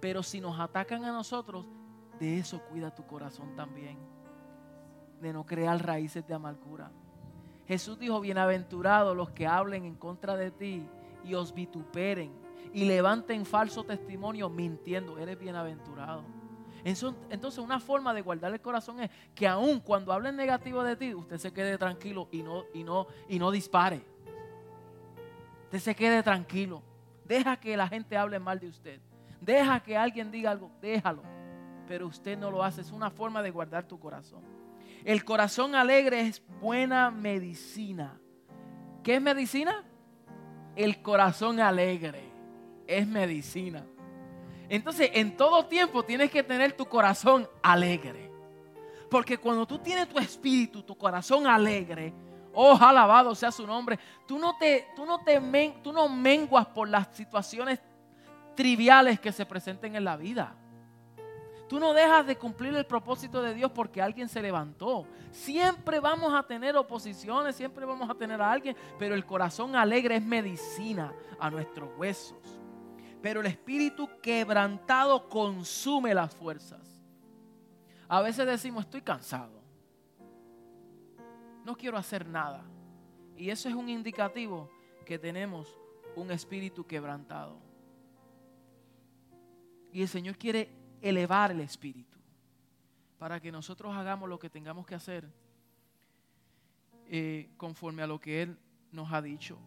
pero 0.00 0.22
si 0.22 0.40
nos 0.40 0.58
atacan 0.58 1.04
a 1.04 1.12
nosotros, 1.12 1.66
de 2.18 2.38
eso 2.38 2.60
cuida 2.68 2.94
tu 2.94 3.06
corazón 3.06 3.54
también. 3.54 3.98
De 5.20 5.32
no 5.32 5.44
crear 5.44 5.84
raíces 5.84 6.26
de 6.26 6.34
amargura. 6.34 6.90
Jesús 7.66 7.98
dijo, 7.98 8.20
bienaventurados 8.20 9.16
los 9.16 9.30
que 9.30 9.46
hablen 9.46 9.84
en 9.84 9.94
contra 9.94 10.36
de 10.36 10.50
ti 10.50 10.88
y 11.22 11.34
os 11.34 11.54
vituperen 11.54 12.32
y 12.72 12.84
levanten 12.84 13.46
falso 13.46 13.84
testimonio 13.84 14.48
mintiendo. 14.48 15.18
Eres 15.18 15.38
bienaventurado. 15.38 16.39
Entonces 16.84 17.58
una 17.58 17.80
forma 17.80 18.14
de 18.14 18.22
guardar 18.22 18.52
el 18.52 18.60
corazón 18.60 19.00
es 19.00 19.10
que 19.34 19.46
aun 19.46 19.80
cuando 19.80 20.12
hablen 20.12 20.36
negativo 20.36 20.82
de 20.82 20.96
ti, 20.96 21.14
usted 21.14 21.38
se 21.38 21.52
quede 21.52 21.76
tranquilo 21.78 22.28
y 22.30 22.42
no, 22.42 22.64
y 22.72 22.84
no, 22.84 23.06
y 23.28 23.38
no 23.38 23.50
dispare. 23.50 24.02
Usted 25.64 25.78
se 25.78 25.94
quede 25.94 26.22
tranquilo. 26.22 26.82
Deja 27.24 27.56
que 27.58 27.76
la 27.76 27.86
gente 27.86 28.16
hable 28.16 28.38
mal 28.38 28.58
de 28.58 28.68
usted. 28.68 29.00
Deja 29.40 29.80
que 29.80 29.96
alguien 29.96 30.30
diga 30.30 30.50
algo, 30.50 30.70
déjalo. 30.80 31.22
Pero 31.86 32.06
usted 32.06 32.36
no 32.36 32.50
lo 32.50 32.64
hace. 32.64 32.80
Es 32.80 32.90
una 32.90 33.10
forma 33.10 33.42
de 33.42 33.50
guardar 33.50 33.86
tu 33.86 33.98
corazón. 33.98 34.42
El 35.04 35.24
corazón 35.24 35.74
alegre 35.74 36.20
es 36.22 36.42
buena 36.60 37.10
medicina. 37.10 38.20
¿Qué 39.02 39.14
es 39.14 39.22
medicina? 39.22 39.84
El 40.76 41.02
corazón 41.02 41.60
alegre 41.60 42.22
es 42.86 43.06
medicina. 43.06 43.84
Entonces, 44.70 45.10
en 45.14 45.36
todo 45.36 45.66
tiempo 45.66 46.04
tienes 46.04 46.30
que 46.30 46.44
tener 46.44 46.72
tu 46.72 46.86
corazón 46.86 47.46
alegre. 47.60 48.30
Porque 49.10 49.36
cuando 49.36 49.66
tú 49.66 49.80
tienes 49.80 50.08
tu 50.08 50.16
espíritu, 50.20 50.84
tu 50.84 50.96
corazón 50.96 51.44
alegre, 51.48 52.14
oh, 52.54 52.78
alabado 52.80 53.34
sea 53.34 53.50
su 53.50 53.66
nombre, 53.66 53.98
tú 54.28 54.38
no 54.38 54.56
te, 54.56 54.86
tú 54.94 55.04
no 55.04 55.18
te 55.24 55.40
tú 55.82 55.92
no 55.92 56.08
menguas 56.08 56.66
por 56.66 56.88
las 56.88 57.08
situaciones 57.16 57.80
triviales 58.54 59.18
que 59.18 59.32
se 59.32 59.44
presenten 59.44 59.96
en 59.96 60.04
la 60.04 60.16
vida. 60.16 60.54
Tú 61.68 61.80
no 61.80 61.92
dejas 61.92 62.24
de 62.28 62.38
cumplir 62.38 62.72
el 62.76 62.86
propósito 62.86 63.42
de 63.42 63.54
Dios 63.54 63.72
porque 63.72 64.00
alguien 64.00 64.28
se 64.28 64.40
levantó. 64.40 65.04
Siempre 65.32 65.98
vamos 65.98 66.32
a 66.32 66.44
tener 66.44 66.76
oposiciones, 66.76 67.56
siempre 67.56 67.84
vamos 67.84 68.08
a 68.08 68.14
tener 68.14 68.40
a 68.40 68.52
alguien, 68.52 68.76
pero 69.00 69.16
el 69.16 69.26
corazón 69.26 69.74
alegre 69.74 70.14
es 70.14 70.22
medicina 70.22 71.12
a 71.40 71.50
nuestros 71.50 71.88
huesos 71.98 72.59
pero 73.22 73.40
el 73.40 73.46
espíritu 73.46 74.08
quebrantado 74.22 75.28
consume 75.28 76.14
las 76.14 76.34
fuerzas. 76.34 77.00
A 78.08 78.20
veces 78.22 78.46
decimos, 78.46 78.84
estoy 78.84 79.02
cansado, 79.02 79.60
no 81.64 81.76
quiero 81.76 81.96
hacer 81.96 82.26
nada. 82.26 82.64
Y 83.36 83.50
eso 83.50 83.68
es 83.68 83.74
un 83.74 83.88
indicativo 83.88 84.70
que 85.04 85.18
tenemos 85.18 85.78
un 86.16 86.30
espíritu 86.30 86.86
quebrantado. 86.86 87.58
Y 89.92 90.02
el 90.02 90.08
Señor 90.08 90.36
quiere 90.36 90.70
elevar 91.00 91.50
el 91.50 91.60
espíritu 91.60 92.18
para 93.18 93.40
que 93.40 93.52
nosotros 93.52 93.94
hagamos 93.94 94.28
lo 94.28 94.38
que 94.38 94.50
tengamos 94.50 94.86
que 94.86 94.94
hacer 94.94 95.30
eh, 97.06 97.50
conforme 97.56 98.02
a 98.02 98.06
lo 98.06 98.20
que 98.20 98.42
Él 98.42 98.58
nos 98.92 99.12
ha 99.12 99.20
dicho. 99.20 99.58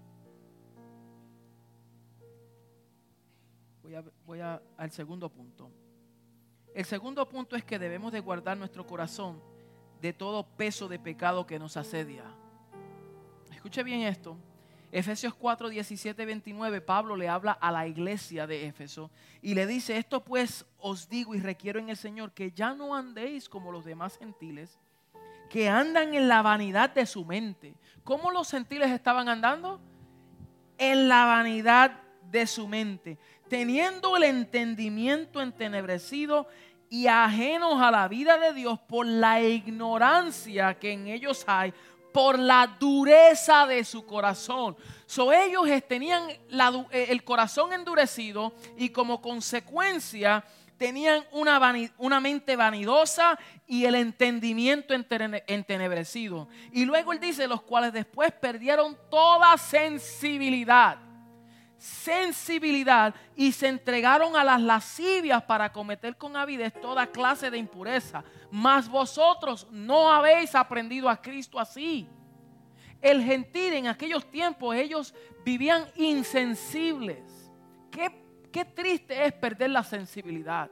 Voy, 4.26 4.40
al 4.40 4.92
segundo 4.92 5.30
punto. 5.30 5.70
El 6.74 6.86
segundo 6.86 7.28
punto 7.28 7.56
es 7.58 7.66
que 7.66 7.78
debemos 7.78 8.14
de 8.14 8.22
guardar 8.22 8.58
nuestro 8.58 8.88
corazón 8.88 9.42
de 10.02 10.14
todo 10.14 10.48
peso 10.56 10.88
de 10.88 11.00
pecado 11.00 11.46
que 11.46 11.60
nos 11.60 11.76
asedia. 11.76 12.24
Escuche 13.52 13.84
bien 13.84 14.02
esto. 14.02 14.38
Efesios 14.92 15.34
4, 15.34 15.70
17, 15.70 16.26
29, 16.26 16.80
Pablo 16.82 17.16
le 17.16 17.28
habla 17.28 17.52
a 17.52 17.72
la 17.72 17.88
iglesia 17.88 18.46
de 18.48 18.68
Éfeso 18.68 19.10
y 19.42 19.56
le 19.56 19.66
dice, 19.66 19.98
esto 19.98 20.24
pues 20.24 20.66
os 20.78 21.10
digo 21.10 21.34
y 21.34 21.40
requiero 21.40 21.80
en 21.80 21.90
el 21.90 21.98
Señor 21.98 22.32
que 22.32 22.52
ya 22.52 22.76
no 22.76 22.96
andéis 22.96 23.50
como 23.50 23.72
los 23.72 23.86
demás 23.86 24.18
gentiles, 24.18 24.80
que 25.50 25.68
andan 25.68 26.14
en 26.14 26.28
la 26.28 26.42
vanidad 26.44 26.92
de 26.92 27.08
su 27.08 27.26
mente. 27.26 27.76
¿Cómo 28.04 28.32
los 28.32 28.52
gentiles 28.52 28.92
estaban 28.92 29.30
andando? 29.30 29.82
En 30.78 31.08
la 31.08 31.26
vanidad 31.26 32.00
de 32.34 32.48
su 32.48 32.68
mente, 32.68 33.18
teniendo 33.54 34.18
el 34.18 34.24
entendimiento 34.24 35.40
entenebrecido 35.40 36.48
y 36.90 37.06
ajenos 37.06 37.80
a 37.80 37.92
la 37.92 38.08
vida 38.08 38.40
de 38.40 38.52
Dios 38.52 38.80
por 38.80 39.06
la 39.06 39.44
ignorancia 39.44 40.74
que 40.80 40.92
en 40.92 41.06
ellos 41.06 41.44
hay, 41.46 41.72
por 42.12 42.40
la 42.40 42.66
dureza 42.80 43.68
de 43.68 43.84
su 43.84 44.08
corazón. 44.08 44.76
So, 45.06 45.32
ellos 45.32 45.68
tenían 45.88 46.32
eh, 46.32 47.06
el 47.10 47.24
corazón 47.24 47.74
endurecido 47.74 48.54
y 48.76 48.90
como 48.90 49.22
consecuencia 49.22 50.44
tenían 50.80 51.24
una, 51.32 51.62
una, 52.00 52.20
mente 52.20 52.56
vanidosa 52.56 53.38
y 53.68 53.86
el 53.86 53.94
entendimiento 53.94 54.96
entenebrecido. 54.96 56.48
Y 56.72 56.86
luego 56.86 57.14
él 57.14 57.20
dice, 57.20 57.48
los 57.48 57.62
cuales 57.62 57.94
después 57.94 58.32
perdieron 58.32 58.98
toda 59.12 59.56
sensibilidad 59.60 61.13
sensibilidad 61.84 63.14
y 63.36 63.52
se 63.52 63.68
entregaron 63.68 64.38
a 64.38 64.44
las 64.46 64.62
lascivias 64.62 65.44
para 65.44 65.74
cometer 65.74 66.16
con 66.16 66.38
avidez 66.38 66.72
toda 66.80 67.08
clase 67.08 67.52
de 67.52 67.58
impureza. 67.58 68.24
Mas 68.50 68.88
vosotros 68.88 69.68
no 69.70 70.10
habéis 70.10 70.56
aprendido 70.56 71.10
a 71.10 71.22
Cristo 71.22 71.60
así. 71.60 72.08
El 73.02 73.22
gentil 73.22 73.74
en 73.74 73.88
aquellos 73.88 74.32
tiempos 74.32 74.74
ellos 74.78 75.14
vivían 75.44 75.86
insensibles. 75.98 77.52
Qué, 77.92 78.10
qué 78.50 78.64
triste 78.64 79.26
es 79.26 79.34
perder 79.34 79.72
la 79.72 79.84
sensibilidad. 79.84 80.72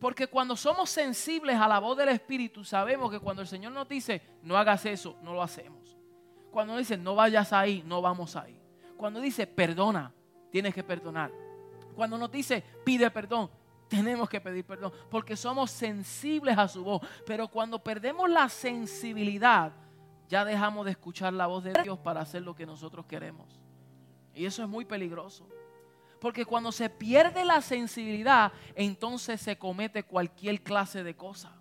Porque 0.00 0.26
cuando 0.26 0.56
somos 0.56 0.90
sensibles 0.90 1.56
a 1.56 1.68
la 1.68 1.78
voz 1.78 1.96
del 1.96 2.08
Espíritu, 2.08 2.64
sabemos 2.64 3.08
que 3.08 3.20
cuando 3.20 3.40
el 3.40 3.46
Señor 3.46 3.70
nos 3.70 3.88
dice, 3.88 4.20
no 4.42 4.56
hagas 4.56 4.84
eso, 4.84 5.16
no 5.22 5.32
lo 5.32 5.44
hacemos. 5.44 5.96
Cuando 6.50 6.76
dice, 6.76 6.96
no 6.96 7.14
vayas 7.14 7.52
ahí, 7.52 7.84
no 7.86 8.02
vamos 8.02 8.34
ahí. 8.34 8.60
Cuando 8.96 9.20
dice, 9.20 9.46
perdona, 9.46 10.12
tienes 10.54 10.72
que 10.72 10.84
perdonar. 10.84 11.32
Cuando 11.96 12.16
nos 12.16 12.30
dice, 12.30 12.62
pide 12.84 13.10
perdón, 13.10 13.50
tenemos 13.88 14.28
que 14.28 14.40
pedir 14.40 14.64
perdón. 14.64 14.92
Porque 15.10 15.34
somos 15.34 15.68
sensibles 15.68 16.56
a 16.56 16.68
su 16.68 16.84
voz. 16.84 17.02
Pero 17.26 17.48
cuando 17.48 17.82
perdemos 17.82 18.30
la 18.30 18.48
sensibilidad, 18.48 19.72
ya 20.28 20.44
dejamos 20.44 20.84
de 20.84 20.92
escuchar 20.92 21.32
la 21.32 21.48
voz 21.48 21.64
de 21.64 21.72
Dios 21.82 21.98
para 21.98 22.20
hacer 22.20 22.42
lo 22.42 22.54
que 22.54 22.66
nosotros 22.66 23.04
queremos. 23.06 23.60
Y 24.32 24.46
eso 24.46 24.62
es 24.62 24.68
muy 24.68 24.84
peligroso. 24.84 25.44
Porque 26.20 26.44
cuando 26.44 26.70
se 26.70 26.88
pierde 26.88 27.44
la 27.44 27.60
sensibilidad, 27.60 28.52
entonces 28.76 29.40
se 29.40 29.58
comete 29.58 30.04
cualquier 30.04 30.62
clase 30.62 31.02
de 31.02 31.16
cosa. 31.16 31.52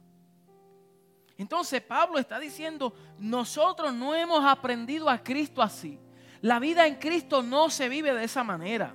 Entonces 1.36 1.82
Pablo 1.82 2.20
está 2.20 2.38
diciendo, 2.38 2.94
nosotros 3.18 3.92
no 3.92 4.14
hemos 4.14 4.46
aprendido 4.46 5.10
a 5.10 5.18
Cristo 5.18 5.64
así. 5.64 6.00
La 6.44 6.60
vida 6.60 6.88
en 6.88 6.96
Cristo 6.96 7.42
no 7.42 7.70
se 7.70 7.88
vive 7.88 8.14
de 8.14 8.26
esa 8.26 8.44
manera. 8.44 8.94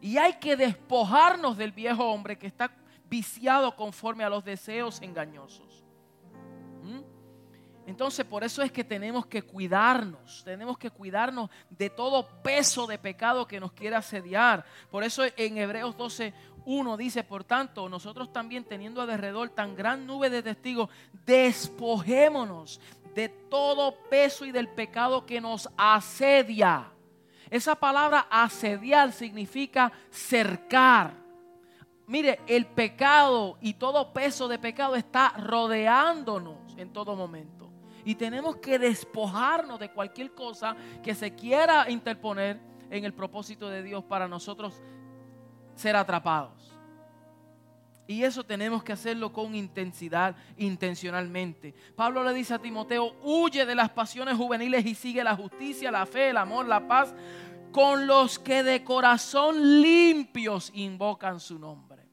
Y 0.00 0.18
hay 0.18 0.34
que 0.34 0.56
despojarnos 0.56 1.56
del 1.56 1.70
viejo 1.70 2.04
hombre 2.10 2.36
que 2.36 2.48
está 2.48 2.72
viciado 3.08 3.76
conforme 3.76 4.24
a 4.24 4.28
los 4.28 4.44
deseos 4.44 5.00
engañosos. 5.00 5.84
Entonces 7.86 8.26
por 8.26 8.44
eso 8.44 8.60
es 8.60 8.70
que 8.70 8.84
tenemos 8.84 9.24
que 9.24 9.40
cuidarnos, 9.40 10.42
tenemos 10.44 10.76
que 10.76 10.90
cuidarnos 10.90 11.48
de 11.70 11.88
todo 11.88 12.42
peso 12.42 12.86
de 12.86 12.98
pecado 12.98 13.46
que 13.46 13.60
nos 13.60 13.72
quiera 13.72 13.98
asediar. 13.98 14.66
Por 14.90 15.04
eso 15.04 15.22
en 15.36 15.56
Hebreos 15.56 15.96
12, 15.96 16.34
1 16.66 16.96
dice, 16.98 17.24
por 17.24 17.44
tanto, 17.44 17.88
nosotros 17.88 18.30
también 18.30 18.64
teniendo 18.64 19.00
alrededor 19.00 19.48
tan 19.48 19.74
gran 19.74 20.06
nube 20.06 20.28
de 20.28 20.42
testigos, 20.42 20.90
despojémonos 21.24 22.78
de 23.18 23.28
todo 23.28 23.96
peso 24.08 24.46
y 24.46 24.52
del 24.52 24.68
pecado 24.68 25.26
que 25.26 25.40
nos 25.40 25.68
asedia. 25.76 26.92
Esa 27.50 27.74
palabra 27.74 28.28
asediar 28.30 29.10
significa 29.10 29.90
cercar. 30.08 31.14
Mire, 32.06 32.38
el 32.46 32.64
pecado 32.64 33.58
y 33.60 33.74
todo 33.74 34.12
peso 34.12 34.46
de 34.46 34.60
pecado 34.60 34.94
está 34.94 35.30
rodeándonos 35.30 36.76
en 36.76 36.92
todo 36.92 37.16
momento. 37.16 37.68
Y 38.04 38.14
tenemos 38.14 38.58
que 38.58 38.78
despojarnos 38.78 39.80
de 39.80 39.90
cualquier 39.90 40.32
cosa 40.32 40.76
que 41.02 41.12
se 41.16 41.34
quiera 41.34 41.90
interponer 41.90 42.60
en 42.88 43.04
el 43.04 43.12
propósito 43.12 43.68
de 43.68 43.82
Dios 43.82 44.04
para 44.04 44.28
nosotros 44.28 44.80
ser 45.74 45.96
atrapados. 45.96 46.67
Y 48.08 48.24
eso 48.24 48.42
tenemos 48.42 48.82
que 48.82 48.94
hacerlo 48.94 49.30
con 49.34 49.54
intensidad, 49.54 50.34
intencionalmente. 50.56 51.74
Pablo 51.94 52.24
le 52.24 52.32
dice 52.32 52.54
a 52.54 52.58
Timoteo, 52.58 53.14
huye 53.22 53.66
de 53.66 53.74
las 53.74 53.90
pasiones 53.90 54.34
juveniles 54.34 54.86
y 54.86 54.94
sigue 54.94 55.22
la 55.22 55.36
justicia, 55.36 55.90
la 55.90 56.06
fe, 56.06 56.30
el 56.30 56.38
amor, 56.38 56.64
la 56.64 56.88
paz, 56.88 57.14
con 57.70 58.06
los 58.06 58.38
que 58.38 58.62
de 58.62 58.82
corazón 58.82 59.82
limpios 59.82 60.70
invocan 60.74 61.38
su 61.38 61.58
nombre. 61.58 62.08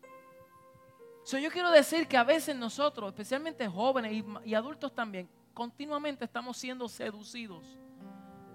yo 1.31 1.49
quiero 1.49 1.71
decir 1.71 2.09
que 2.09 2.17
a 2.17 2.25
veces 2.25 2.57
nosotros, 2.57 3.07
especialmente 3.07 3.65
jóvenes 3.65 4.21
y 4.43 4.53
adultos 4.53 4.93
también, 4.93 5.29
continuamente 5.53 6.25
estamos 6.25 6.57
siendo 6.57 6.89
seducidos 6.89 7.63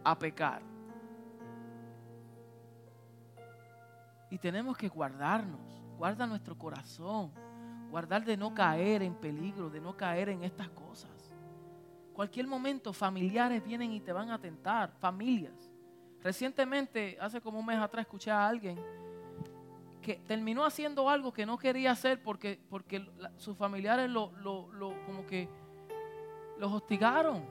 a 0.05 0.19
pecar. 0.19 0.61
Y 4.29 4.37
tenemos 4.37 4.77
que 4.77 4.89
guardarnos, 4.89 5.80
guarda 6.01 6.27
nuestro 6.27 6.57
corazón, 6.57 7.31
guardar 7.91 8.25
de 8.25 8.35
no 8.35 8.55
caer 8.55 9.03
en 9.03 9.15
peligro, 9.15 9.69
de 9.69 9.83
no 9.83 9.95
caer 9.95 10.31
en 10.31 10.43
estas 10.43 10.71
cosas. 10.71 11.11
Cualquier 12.15 12.47
momento 12.47 12.95
familiares 12.95 13.63
vienen 13.63 13.93
y 13.93 14.01
te 14.01 14.11
van 14.11 14.31
a 14.31 14.41
tentar, 14.41 14.95
familias. 14.99 15.71
Recientemente, 16.23 17.19
hace 17.21 17.39
como 17.43 17.59
un 17.59 17.67
mes 17.67 17.77
atrás, 17.77 18.07
escuché 18.07 18.31
a 18.31 18.49
alguien 18.49 18.81
que 20.01 20.15
terminó 20.27 20.65
haciendo 20.65 21.07
algo 21.07 21.35
que 21.35 21.45
no 21.45 21.59
quería 21.59 21.91
hacer 21.91 22.23
porque, 22.23 22.59
porque 22.71 23.07
sus 23.37 23.55
familiares 23.55 24.09
lo, 24.09 24.33
lo, 24.39 24.73
lo 24.73 25.05
como 25.05 25.27
que 25.27 25.51
los 26.57 26.73
hostigaron. 26.73 27.45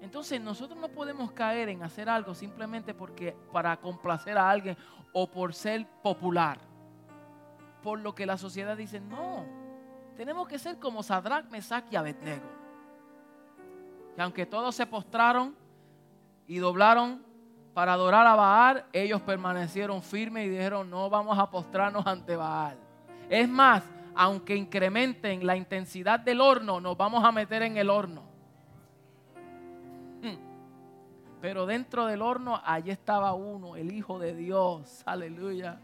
Entonces 0.00 0.40
nosotros 0.40 0.76
no 0.76 0.88
podemos 0.88 1.30
caer 1.30 1.68
en 1.68 1.84
hacer 1.84 2.08
algo 2.08 2.34
simplemente 2.34 2.94
porque 2.94 3.36
para 3.52 3.76
complacer 3.76 4.36
a 4.36 4.50
alguien 4.50 4.76
o 5.12 5.30
por 5.30 5.54
ser 5.54 5.86
popular. 6.02 6.74
Por 7.86 8.00
lo 8.00 8.16
que 8.16 8.26
la 8.26 8.36
sociedad 8.36 8.76
dice, 8.76 8.98
no. 8.98 9.44
Tenemos 10.16 10.48
que 10.48 10.58
ser 10.58 10.80
como 10.80 11.04
Sadrach, 11.04 11.48
Mesach 11.50 11.84
y 11.88 11.94
Abednego. 11.94 12.48
Que 14.16 14.22
aunque 14.22 14.44
todos 14.44 14.74
se 14.74 14.86
postraron 14.86 15.54
y 16.48 16.58
doblaron 16.58 17.24
para 17.74 17.92
adorar 17.92 18.26
a 18.26 18.34
Baal, 18.34 18.86
ellos 18.92 19.22
permanecieron 19.22 20.02
firmes 20.02 20.46
y 20.46 20.48
dijeron, 20.48 20.90
no 20.90 21.08
vamos 21.08 21.38
a 21.38 21.48
postrarnos 21.48 22.04
ante 22.08 22.34
Baal. 22.34 22.76
Es 23.30 23.48
más, 23.48 23.84
aunque 24.16 24.56
incrementen 24.56 25.46
la 25.46 25.54
intensidad 25.56 26.18
del 26.18 26.40
horno, 26.40 26.80
nos 26.80 26.96
vamos 26.96 27.22
a 27.22 27.30
meter 27.30 27.62
en 27.62 27.76
el 27.76 27.88
horno. 27.88 28.22
Hmm. 30.22 30.38
Pero 31.40 31.66
dentro 31.66 32.06
del 32.06 32.20
horno, 32.20 32.60
allí 32.64 32.90
estaba 32.90 33.32
uno, 33.34 33.76
el 33.76 33.92
Hijo 33.92 34.18
de 34.18 34.34
Dios. 34.34 35.04
Aleluya. 35.06 35.78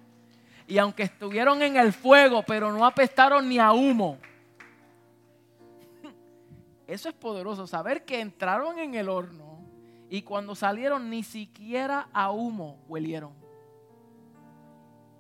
Y 0.67 0.79
aunque 0.79 1.05
estuvieron 1.05 1.63
en 1.63 1.77
el 1.77 1.93
fuego, 1.93 2.43
pero 2.47 2.73
no 2.73 2.85
apestaron 2.87 3.49
ni 3.49 3.59
a 3.59 3.73
humo. 3.73 4.19
Eso 6.87 7.09
es 7.09 7.15
poderoso, 7.15 7.67
saber 7.67 8.05
que 8.05 8.21
entraron 8.21 8.79
en 8.79 8.95
el 8.95 9.09
horno 9.09 9.53
y 10.09 10.23
cuando 10.23 10.55
salieron 10.55 11.09
ni 11.09 11.23
siquiera 11.23 12.09
a 12.13 12.31
humo 12.31 12.85
huelieron. 12.87 13.33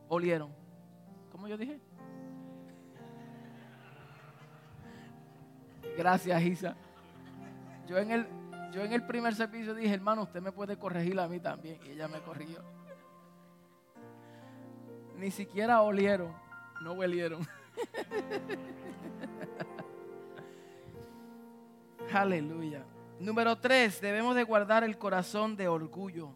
Olieron. 0.09 0.53
¿Cómo 1.31 1.49
yo 1.49 1.57
dije? 1.57 1.81
Gracias, 5.97 6.43
Isa. 6.43 6.77
Yo 7.87 7.99
en 7.99 8.11
el, 8.11 8.27
yo 8.73 8.83
en 8.83 8.93
el 8.93 9.07
primer 9.07 9.35
servicio 9.35 9.75
dije, 9.75 9.95
hermano, 9.95 10.23
usted 10.23 10.41
me 10.41 10.53
puede 10.53 10.77
corregir 10.77 11.19
a 11.19 11.27
mí 11.27 11.41
también. 11.41 11.79
Y 11.87 11.93
ella 11.93 12.09
me 12.09 12.21
corrigió. 12.21 12.63
Ni 15.23 15.31
siquiera 15.31 15.81
olieron, 15.83 16.35
no 16.81 16.95
huelieron. 16.95 17.43
Aleluya. 22.13 22.85
Número 23.21 23.57
tres, 23.57 24.01
debemos 24.01 24.35
de 24.35 24.43
guardar 24.43 24.83
el 24.83 24.99
corazón 24.99 25.55
de 25.55 25.69
orgullo. 25.69 26.31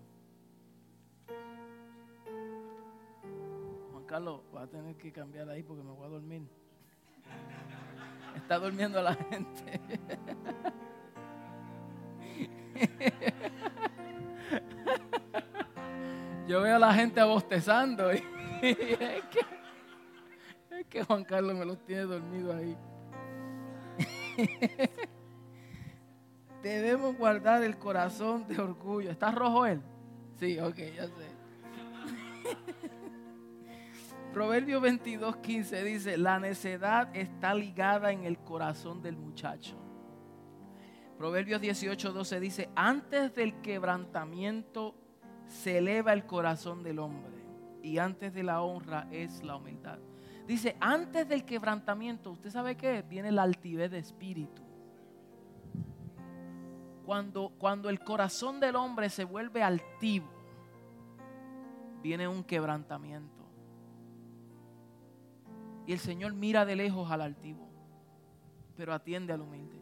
Juan 3.91 4.05
Carlos, 4.07 4.43
va 4.55 4.63
a 4.63 4.69
tener 4.69 4.95
que 4.95 5.11
cambiar 5.11 5.51
ahí 5.51 5.65
porque 5.65 5.83
me 5.83 5.91
voy 5.91 6.07
a 6.07 6.11
dormir. 6.11 6.47
Está 8.37 8.61
durmiendo 8.61 9.03
la 9.03 9.17
gente. 9.17 9.81
Yo 16.47 16.61
veo 16.61 16.77
a 16.77 16.79
la 16.79 16.95
gente 16.95 17.21
bostezando 17.25 18.15
y, 18.15 18.23
es, 18.63 18.77
que, 20.89 21.05
Juan 21.05 21.25
Carlos 21.25 21.57
me 21.57 21.65
los 21.65 21.85
tiene 21.85 22.03
dormido 22.03 22.55
ahí. 22.55 22.77
Debemos 26.63 27.17
guardar 27.17 27.63
el 27.63 27.79
corazón 27.79 28.47
de 28.49 28.61
orgullo. 28.61 29.11
¿Está 29.11 29.31
rojo 29.31 29.67
él? 29.67 29.81
Sí, 30.39 30.59
ok, 30.59 30.77
ya 30.77 31.07
sé. 31.07 31.13
Proverbio 34.33 34.81
22, 34.81 35.37
15 35.39 35.85
dice, 35.85 36.19
la 36.19 36.39
necedad 36.39 37.15
está 37.17 37.55
ligada 37.55 38.13
en 38.13 38.25
el 38.25 38.39
corazón 38.39 39.01
del 39.01 39.17
muchacho. 39.17 39.77
Proverbios 41.17 41.63
18, 41.63 42.13
12 42.13 42.41
dice, 42.41 42.69
antes 42.75 43.35
del 43.35 43.63
quebrantamiento 43.63 44.95
se 45.47 45.79
eleva 45.79 46.13
el 46.13 46.27
corazón 46.27 46.83
del 46.83 46.99
hombre 46.99 47.36
y 47.87 47.99
antes 47.99 48.35
de 48.35 48.43
la 48.43 48.63
honra 48.63 49.07
es 49.13 49.45
la 49.45 49.57
humildad. 49.57 49.99
Dice, 50.47 50.77
antes 50.81 51.29
del 51.29 51.45
quebrantamiento, 51.45 52.33
¿usted 52.33 52.51
sabe 52.51 52.77
qué? 52.77 53.03
Viene 53.03 53.31
la 53.31 53.43
altivez 53.43 53.91
de 53.93 53.99
espíritu. 53.99 54.63
Cuando, 57.05 57.53
cuando 57.59 57.89
el 57.89 58.01
corazón 58.01 58.59
del 58.59 58.75
hombre 58.75 59.09
se 59.09 59.23
vuelve 59.23 59.63
altivo, 59.63 60.27
viene 62.03 62.27
un 62.27 62.43
quebrantamiento. 62.43 63.45
Y 65.87 65.93
el 65.93 66.01
Señor 66.01 66.35
mira 66.35 66.65
de 66.65 66.75
lejos 66.75 67.09
al 67.11 67.21
altivo, 67.21 67.69
pero 68.77 68.93
atiende 68.93 69.33
al 69.33 69.43
humilde. 69.43 69.76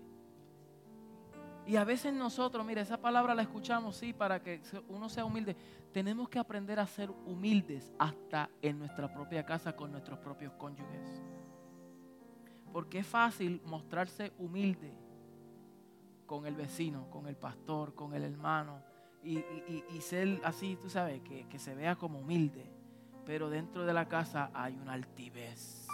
Y 1.66 1.76
a 1.76 1.84
veces 1.84 2.12
nosotros, 2.12 2.64
mire, 2.64 2.82
esa 2.82 2.98
palabra 2.98 3.34
la 3.34 3.42
escuchamos, 3.42 3.96
sí, 3.96 4.12
para 4.12 4.42
que 4.42 4.60
uno 4.88 5.08
sea 5.08 5.24
humilde. 5.24 5.56
Tenemos 5.92 6.28
que 6.28 6.38
aprender 6.38 6.78
a 6.78 6.86
ser 6.86 7.10
humildes 7.10 7.92
hasta 7.98 8.50
en 8.60 8.78
nuestra 8.78 9.12
propia 9.12 9.46
casa 9.46 9.74
con 9.74 9.90
nuestros 9.90 10.18
propios 10.18 10.52
cónyuges. 10.54 11.22
Porque 12.72 12.98
es 12.98 13.06
fácil 13.06 13.62
mostrarse 13.64 14.32
humilde 14.38 14.92
con 16.26 16.46
el 16.46 16.54
vecino, 16.54 17.08
con 17.08 17.26
el 17.28 17.36
pastor, 17.36 17.94
con 17.94 18.14
el 18.14 18.24
hermano. 18.24 18.82
Y, 19.22 19.42
ser 20.00 20.40
así, 20.44 20.76
tú 20.76 20.90
sabes, 20.90 21.22
que, 21.22 21.46
que 21.48 21.58
se 21.58 21.74
vea 21.74 21.96
como 21.96 22.18
humilde. 22.18 22.70
Pero 23.24 23.48
dentro 23.48 23.86
de 23.86 23.94
la 23.94 24.06
casa 24.06 24.50
hay 24.52 24.76
una 24.76 24.92
altivez. 24.92 25.86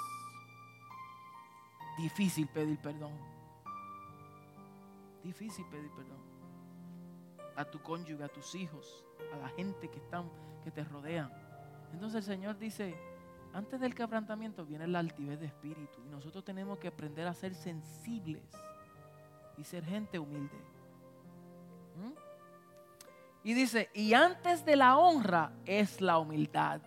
Difícil 1.96 2.48
pedir 2.48 2.78
perdón. 2.78 3.39
Difícil 5.22 5.66
pedir 5.66 5.90
perdón. 5.90 6.18
A 7.56 7.64
tu 7.64 7.80
cónyuge, 7.82 8.24
a 8.24 8.28
tus 8.28 8.54
hijos, 8.54 9.04
a 9.34 9.36
la 9.36 9.48
gente 9.50 9.88
que 9.88 9.98
están, 9.98 10.30
que 10.62 10.70
te 10.70 10.84
rodean. 10.84 11.30
Entonces 11.92 12.26
el 12.26 12.34
Señor 12.34 12.58
dice, 12.58 12.96
antes 13.52 13.80
del 13.80 13.94
quebrantamiento 13.94 14.64
viene 14.64 14.86
la 14.86 15.00
altivez 15.00 15.40
de 15.40 15.46
espíritu. 15.46 16.00
Y 16.06 16.08
nosotros 16.08 16.44
tenemos 16.44 16.78
que 16.78 16.88
aprender 16.88 17.26
a 17.26 17.34
ser 17.34 17.54
sensibles 17.54 18.42
y 19.56 19.64
ser 19.64 19.84
gente 19.84 20.18
humilde. 20.18 20.56
¿Mm? 21.96 22.12
Y 23.42 23.54
dice, 23.54 23.90
y 23.94 24.14
antes 24.14 24.64
de 24.64 24.76
la 24.76 24.98
honra 24.98 25.52
es 25.64 26.00
la 26.00 26.18
humildad. 26.18 26.80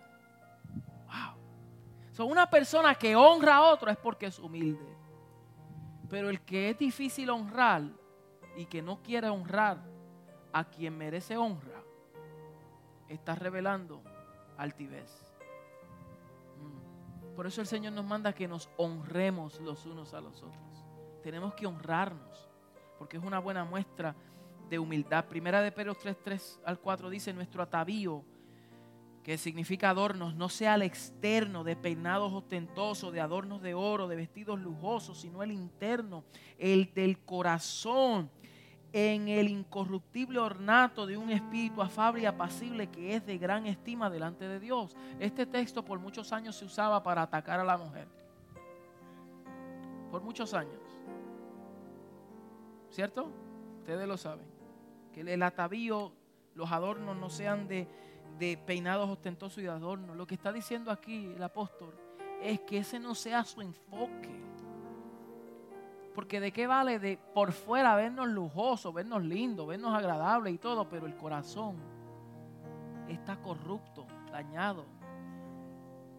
Wow. 1.06 2.26
Una 2.28 2.48
persona 2.48 2.94
que 2.94 3.16
honra 3.16 3.56
a 3.56 3.62
otro 3.72 3.90
es 3.90 3.96
porque 3.96 4.26
es 4.26 4.38
humilde. 4.38 4.86
Pero 6.08 6.30
el 6.30 6.40
que 6.42 6.70
es 6.70 6.78
difícil 6.78 7.28
honrar 7.30 7.82
y 8.56 8.66
que 8.66 8.82
no 8.82 9.02
quiere 9.02 9.28
honrar 9.28 9.78
a 10.52 10.64
quien 10.64 10.96
merece 10.96 11.36
honra, 11.36 11.82
está 13.08 13.34
revelando 13.34 14.02
altivez. 14.56 15.34
Por 17.34 17.46
eso 17.46 17.60
el 17.60 17.66
Señor 17.66 17.92
nos 17.92 18.04
manda 18.04 18.32
que 18.32 18.46
nos 18.46 18.68
honremos 18.76 19.60
los 19.60 19.84
unos 19.86 20.14
a 20.14 20.20
los 20.20 20.42
otros. 20.42 20.86
Tenemos 21.22 21.54
que 21.54 21.66
honrarnos, 21.66 22.48
porque 22.98 23.16
es 23.16 23.24
una 23.24 23.40
buena 23.40 23.64
muestra 23.64 24.14
de 24.68 24.78
humildad. 24.78 25.24
Primera 25.24 25.60
de 25.60 25.72
Pedro 25.72 25.94
3, 25.94 26.16
3 26.22 26.60
al 26.64 26.78
4 26.78 27.10
dice, 27.10 27.32
nuestro 27.32 27.62
atavío, 27.62 28.24
que 29.24 29.38
significa 29.38 29.90
adornos, 29.90 30.36
no 30.36 30.48
sea 30.50 30.74
el 30.74 30.82
externo 30.82 31.64
de 31.64 31.76
peinados 31.76 32.32
ostentosos, 32.32 33.12
de 33.12 33.22
adornos 33.22 33.62
de 33.62 33.72
oro, 33.74 34.06
de 34.06 34.16
vestidos 34.16 34.60
lujosos, 34.60 35.18
sino 35.18 35.42
el 35.42 35.50
interno, 35.50 36.24
el 36.58 36.92
del 36.92 37.18
corazón 37.20 38.30
en 38.96 39.26
el 39.26 39.48
incorruptible 39.48 40.38
ornato 40.38 41.04
de 41.04 41.16
un 41.16 41.28
espíritu 41.28 41.82
afable 41.82 42.22
y 42.22 42.26
apacible 42.26 42.86
que 42.86 43.16
es 43.16 43.26
de 43.26 43.38
gran 43.38 43.66
estima 43.66 44.08
delante 44.08 44.46
de 44.46 44.60
Dios. 44.60 44.94
Este 45.18 45.46
texto 45.46 45.84
por 45.84 45.98
muchos 45.98 46.32
años 46.32 46.54
se 46.54 46.64
usaba 46.64 47.02
para 47.02 47.22
atacar 47.22 47.58
a 47.58 47.64
la 47.64 47.76
mujer. 47.76 48.06
Por 50.12 50.22
muchos 50.22 50.54
años. 50.54 50.78
¿Cierto? 52.88 53.32
Ustedes 53.80 54.06
lo 54.06 54.16
saben. 54.16 54.46
Que 55.12 55.22
el 55.22 55.42
atavío, 55.42 56.12
los 56.54 56.70
adornos 56.70 57.16
no 57.16 57.30
sean 57.30 57.66
de, 57.66 57.88
peinados 58.64 59.10
ostentosos 59.10 59.58
y 59.58 59.62
de 59.62 59.70
adornos. 59.70 60.16
Lo 60.16 60.24
que 60.24 60.36
está 60.36 60.52
diciendo 60.52 60.92
aquí 60.92 61.32
el 61.34 61.42
apóstol 61.42 61.92
es 62.40 62.60
que 62.60 62.78
ese 62.78 63.00
no 63.00 63.16
sea 63.16 63.42
su 63.42 63.60
enfoque 63.60 64.53
porque 66.14 66.40
de 66.40 66.52
qué 66.52 66.66
vale 66.66 66.98
de 66.98 67.18
por 67.34 67.52
fuera 67.52 67.96
vernos 67.96 68.28
lujosos, 68.28 68.94
vernos 68.94 69.22
lindos, 69.24 69.66
vernos 69.66 69.92
agradables 69.92 70.54
y 70.54 70.58
todo, 70.58 70.88
pero 70.88 71.06
el 71.06 71.16
corazón 71.16 71.76
está 73.08 73.36
corrupto, 73.36 74.06
dañado. 74.30 74.84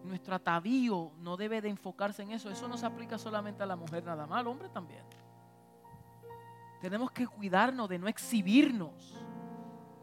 Nuestro 0.04 0.34
atavío 0.34 1.12
no 1.18 1.36
debe 1.36 1.60
de 1.60 1.68
enfocarse 1.68 2.22
en 2.22 2.30
eso. 2.30 2.50
Eso 2.50 2.68
no 2.68 2.76
se 2.76 2.86
aplica 2.86 3.18
solamente 3.18 3.62
a 3.62 3.66
la 3.66 3.74
mujer 3.74 4.04
nada 4.04 4.26
más, 4.26 4.40
al 4.40 4.46
hombre 4.46 4.68
también. 4.68 5.02
Tenemos 6.80 7.10
que 7.10 7.26
cuidarnos 7.26 7.88
de 7.88 7.98
no 7.98 8.06
exhibirnos. 8.06 9.16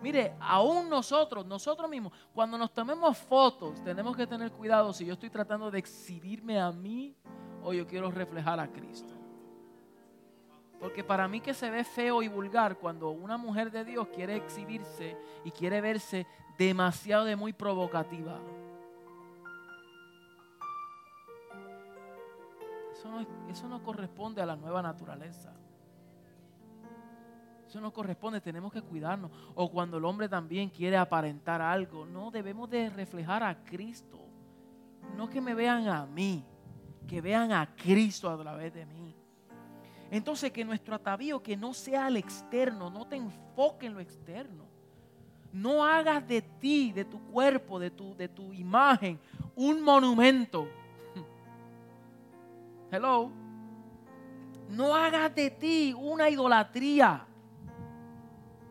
Mire, 0.02 0.36
aún 0.42 0.90
nosotros, 0.90 1.46
nosotros 1.46 1.90
mismos, 1.90 2.12
cuando 2.34 2.58
nos 2.58 2.74
tomemos 2.74 3.18
fotos, 3.18 3.82
tenemos 3.84 4.18
que 4.18 4.28
tener 4.28 4.52
cuidado 4.52 4.92
si 4.92 5.06
yo 5.06 5.14
estoy 5.14 5.30
tratando 5.30 5.72
de 5.72 5.80
exhibirme 5.80 6.60
a 6.60 6.72
mí 6.72 7.16
o 7.64 7.72
yo 7.72 7.88
quiero 7.88 8.12
reflejar 8.12 8.60
a 8.60 8.68
Cristo. 8.68 9.23
Porque 10.84 11.02
para 11.02 11.30
mí 11.30 11.40
que 11.40 11.54
se 11.54 11.72
ve 11.72 11.86
feo 11.86 12.22
y 12.22 12.28
vulgar 12.28 12.78
cuando 12.78 13.10
una 13.12 13.38
mujer 13.38 13.72
de 13.72 13.86
Dios 13.86 14.06
quiere 14.10 14.36
exhibirse 14.36 15.16
y 15.46 15.52
quiere 15.52 15.80
verse 15.80 16.28
demasiado 16.58 17.24
de 17.24 17.38
muy 17.38 17.54
provocativa. 17.54 18.38
Eso 22.92 23.10
no, 23.10 23.26
eso 23.50 23.70
no 23.70 23.82
corresponde 23.82 24.42
a 24.42 24.46
la 24.46 24.58
nueva 24.58 24.82
naturaleza. 24.82 25.54
Eso 27.66 27.80
no 27.80 27.94
corresponde, 27.94 28.42
tenemos 28.42 28.74
que 28.74 28.82
cuidarnos. 28.82 29.32
O 29.56 29.72
cuando 29.72 29.96
el 29.96 30.04
hombre 30.04 30.28
también 30.28 30.68
quiere 30.68 30.98
aparentar 30.98 31.62
algo, 31.62 32.06
no, 32.06 32.30
debemos 32.30 32.70
de 32.70 32.90
reflejar 32.90 33.42
a 33.42 33.64
Cristo. 33.64 34.20
No 35.16 35.30
que 35.30 35.40
me 35.40 35.56
vean 35.56 35.88
a 35.88 36.06
mí, 36.06 36.44
que 37.08 37.22
vean 37.22 37.54
a 37.54 37.74
Cristo 37.74 38.30
a 38.30 38.38
través 38.38 38.74
de 38.74 38.86
mí. 38.86 39.23
Entonces 40.14 40.52
que 40.52 40.64
nuestro 40.64 40.94
atavío 40.94 41.42
que 41.42 41.58
no 41.58 41.74
sea 41.74 42.06
al 42.06 42.18
externo, 42.18 42.92
no 42.92 43.08
te 43.08 43.16
enfoque 43.16 43.88
en 43.88 43.96
lo 43.96 44.00
externo. 44.00 44.64
No 45.52 45.84
hagas 45.84 46.28
de 46.28 46.40
ti, 46.40 46.92
de 46.92 47.04
tu 47.04 47.20
cuerpo, 47.32 47.80
de 47.80 47.90
tu, 47.90 48.16
de 48.16 48.28
tu 48.28 48.54
imagen, 48.54 49.20
un 49.56 49.82
monumento. 49.82 50.68
Hello. 52.92 53.32
No 54.70 54.94
hagas 54.96 55.34
de 55.34 55.50
ti 55.50 55.96
una 55.98 56.30
idolatría. 56.30 57.26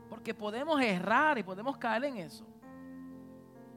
Porque 0.08 0.34
podemos 0.34 0.80
errar 0.80 1.38
y 1.38 1.42
podemos 1.42 1.76
caer 1.76 2.04
en 2.04 2.18
eso. 2.18 2.46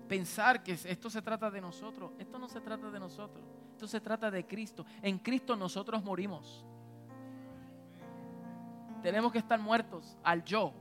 Pensar 0.07 0.61
que 0.61 0.73
esto 0.73 1.09
se 1.09 1.23
trata 1.23 1.49
de 1.49 1.61
nosotros. 1.61 2.11
Esto 2.19 2.37
no 2.37 2.47
se 2.47 2.61
trata 2.61 2.91
de 2.91 2.99
nosotros. 2.99 3.43
Esto 3.71 3.87
se 3.87 3.99
trata 3.99 4.29
de 4.29 4.45
Cristo. 4.45 4.85
En 5.01 5.17
Cristo 5.17 5.55
nosotros 5.55 6.03
morimos. 6.03 6.63
Tenemos 9.05 9.31
que 9.31 9.37
estar 9.37 9.59
muertos 9.59 10.17
al 10.23 10.43
yo 10.43 10.73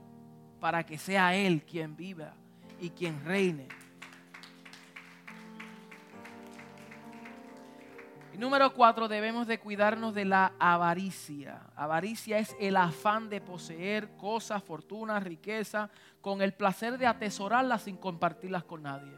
para 0.58 0.82
que 0.86 0.96
sea 0.96 1.36
Él 1.36 1.62
quien 1.62 1.94
viva 1.94 2.32
y 2.80 2.88
quien 2.88 3.22
reine. 3.22 3.68
Y 8.32 8.38
número 8.38 8.72
cuatro, 8.72 9.08
debemos 9.08 9.46
de 9.46 9.60
cuidarnos 9.60 10.14
de 10.14 10.24
la 10.24 10.54
avaricia. 10.58 11.66
Avaricia 11.76 12.38
es 12.38 12.56
el 12.58 12.78
afán 12.78 13.28
de 13.28 13.42
poseer 13.42 14.16
cosas, 14.16 14.62
fortunas, 14.62 15.22
riqueza, 15.22 15.90
con 16.22 16.40
el 16.40 16.54
placer 16.54 16.96
de 16.96 17.06
atesorarlas 17.06 17.82
sin 17.82 17.98
compartirlas 17.98 18.64
con 18.64 18.84
nadie. 18.84 19.14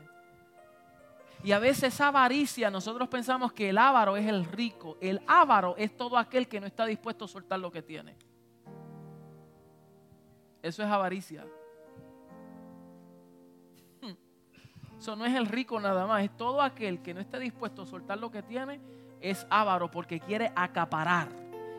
Y 1.45 1.53
a 1.53 1.61
veces 1.61 1.95
esa 1.95 2.09
avaricia, 2.09 2.73
nosotros 2.73 3.09
pensamos 3.09 3.53
que 3.53 3.69
el 3.69 3.79
avaro 3.79 4.16
es 4.16 4.27
el 4.27 4.45
rico. 4.45 4.99
El 5.01 5.23
avaro 5.29 5.77
es 5.79 5.97
todo 5.97 6.19
aquel 6.19 6.49
que 6.49 6.59
no 6.59 6.66
está 6.66 6.85
dispuesto 6.87 7.27
a 7.27 7.29
soltar 7.29 7.61
lo 7.61 7.71
que 7.71 7.83
tiene. 7.83 8.26
Eso 10.62 10.83
es 10.83 10.88
avaricia. 10.88 11.47
Eso 14.99 15.14
no 15.14 15.27
es 15.27 15.35
el 15.35 15.47
rico 15.47 15.79
nada 15.79 16.07
más, 16.07 16.25
es 16.25 16.37
todo 16.37 16.62
aquel 16.62 17.03
que 17.03 17.12
no 17.12 17.21
esté 17.21 17.38
dispuesto 17.38 17.83
a 17.83 17.87
soltar 17.87 18.19
lo 18.19 18.31
que 18.31 18.42
tiene, 18.42 18.81
es 19.21 19.47
avaro 19.51 19.90
porque 19.90 20.21
quiere 20.21 20.53
acaparar, 20.57 21.29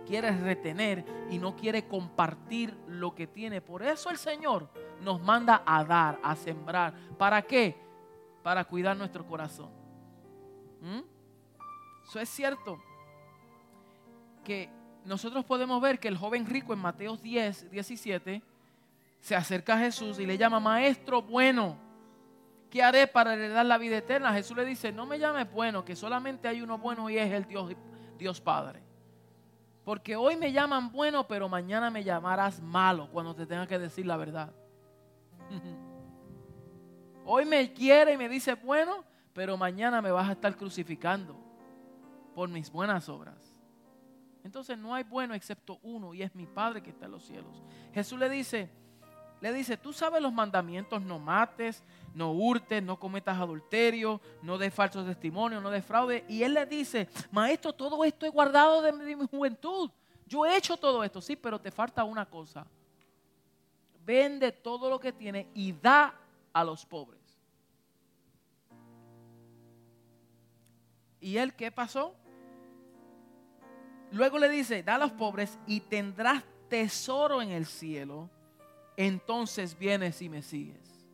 quiere 0.05 0.31
retener 0.31 1.03
y 1.29 1.39
no 1.39 1.55
quiere 1.55 1.87
compartir 1.87 2.77
lo 2.87 3.15
que 3.15 3.27
tiene. 3.27 3.59
Por 3.59 3.81
eso 3.83 4.09
el 4.09 4.17
Señor 4.17 4.69
nos 5.01 5.19
manda 5.21 5.63
a 5.65 5.83
dar, 5.83 6.19
a 6.23 6.35
sembrar. 6.35 6.93
¿Para 7.17 7.41
qué? 7.41 7.75
Para 8.43 8.63
cuidar 8.63 8.95
nuestro 8.95 9.25
corazón. 9.25 9.71
¿Mm? 10.81 11.01
Eso 12.07 12.19
es 12.19 12.29
cierto 12.29 12.79
que 14.43 14.69
nosotros 15.03 15.43
podemos 15.43 15.81
ver 15.81 15.99
que 15.99 16.07
el 16.07 16.17
joven 16.17 16.45
rico 16.45 16.71
en 16.71 16.79
Mateo 16.79 17.17
10, 17.17 17.71
17, 17.71 18.41
se 19.27 19.35
acerca 19.35 19.73
a 19.73 19.79
Jesús 19.79 20.19
y 20.19 20.25
le 20.25 20.37
llama, 20.37 20.57
maestro 20.61 21.21
bueno, 21.21 21.75
¿qué 22.69 22.81
haré 22.81 23.07
para 23.07 23.33
heredar 23.33 23.65
la 23.65 23.77
vida 23.77 23.97
eterna? 23.97 24.31
Jesús 24.31 24.55
le 24.55 24.63
dice, 24.63 24.93
no 24.93 25.05
me 25.05 25.19
llames 25.19 25.51
bueno, 25.51 25.83
que 25.83 25.97
solamente 25.97 26.47
hay 26.47 26.61
uno 26.61 26.77
bueno 26.77 27.09
y 27.09 27.17
es 27.17 27.29
el 27.33 27.45
Dios, 27.45 27.73
Dios 28.17 28.39
Padre. 28.39 28.81
Porque 29.83 30.15
hoy 30.15 30.37
me 30.37 30.53
llaman 30.53 30.93
bueno, 30.93 31.27
pero 31.27 31.49
mañana 31.49 31.89
me 31.89 32.05
llamarás 32.05 32.61
malo 32.61 33.09
cuando 33.11 33.35
te 33.35 33.45
tenga 33.45 33.67
que 33.67 33.77
decir 33.77 34.05
la 34.05 34.15
verdad. 34.15 34.53
hoy 37.25 37.43
me 37.43 37.73
quiere 37.73 38.13
y 38.13 38.17
me 38.17 38.29
dice 38.29 38.53
bueno, 38.53 39.03
pero 39.33 39.57
mañana 39.57 40.01
me 40.01 40.09
vas 40.09 40.29
a 40.29 40.31
estar 40.31 40.55
crucificando 40.55 41.37
por 42.33 42.47
mis 42.47 42.71
buenas 42.71 43.09
obras. 43.09 43.53
Entonces 44.45 44.77
no 44.77 44.95
hay 44.95 45.03
bueno 45.03 45.33
excepto 45.33 45.79
uno 45.81 46.13
y 46.13 46.21
es 46.21 46.33
mi 46.33 46.45
Padre 46.45 46.81
que 46.81 46.91
está 46.91 47.07
en 47.07 47.11
los 47.11 47.25
cielos. 47.25 47.61
Jesús 47.93 48.17
le 48.17 48.29
dice, 48.29 48.86
le 49.39 49.53
dice, 49.53 49.77
tú 49.77 49.93
sabes 49.93 50.21
los 50.21 50.33
mandamientos, 50.33 51.01
no 51.01 51.19
mates, 51.19 51.83
no 52.13 52.31
hurtes, 52.31 52.81
no 52.81 52.99
cometas 52.99 53.37
adulterio, 53.39 54.19
no 54.41 54.57
des 54.57 54.73
falsos 54.73 55.05
testimonios, 55.05 55.61
no 55.61 55.69
des 55.69 55.85
fraude. 55.85 56.25
Y 56.27 56.41
él 56.41 56.55
le 56.55 56.65
dice, 56.65 57.07
maestro, 57.31 57.73
todo 57.73 58.03
esto 58.03 58.25
he 58.25 58.29
guardado 58.29 58.81
de 58.81 58.91
mi 58.91 59.27
juventud. 59.27 59.91
Yo 60.25 60.45
he 60.45 60.57
hecho 60.57 60.75
todo 60.75 61.03
esto, 61.03 61.21
sí, 61.21 61.35
pero 61.35 61.59
te 61.59 61.71
falta 61.71 62.03
una 62.03 62.25
cosa. 62.25 62.65
Vende 64.03 64.51
todo 64.51 64.89
lo 64.89 64.99
que 64.99 65.13
tiene 65.13 65.47
y 65.53 65.71
da 65.71 66.15
a 66.51 66.63
los 66.63 66.85
pobres. 66.85 67.21
¿Y 71.19 71.37
él 71.37 71.53
qué 71.53 71.71
pasó? 71.71 72.15
Luego 74.11 74.39
le 74.39 74.49
dice, 74.49 74.81
da 74.81 74.95
a 74.95 74.99
los 74.99 75.11
pobres 75.11 75.59
y 75.67 75.81
tendrás 75.81 76.43
tesoro 76.69 77.41
en 77.41 77.51
el 77.51 77.65
cielo. 77.65 78.29
Entonces 78.97 79.77
vienes 79.77 80.21
y 80.23 80.27
me 80.27 80.41
sigues. 80.41 81.05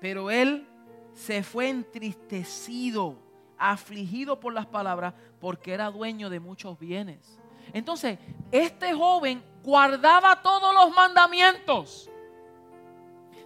Pero 0.00 0.30
él 0.30 0.66
se 1.14 1.44
fue 1.44 1.68
entristecido, 1.68 3.16
afligido 3.56 4.40
por 4.40 4.52
las 4.52 4.66
palabras, 4.66 5.14
porque 5.40 5.72
era 5.72 5.90
dueño 5.90 6.28
de 6.28 6.40
muchos 6.40 6.78
bienes. 6.78 7.38
Entonces, 7.72 8.18
este 8.50 8.92
joven 8.92 9.42
guardaba 9.62 10.42
todos 10.42 10.74
los 10.74 10.94
mandamientos. 10.94 12.10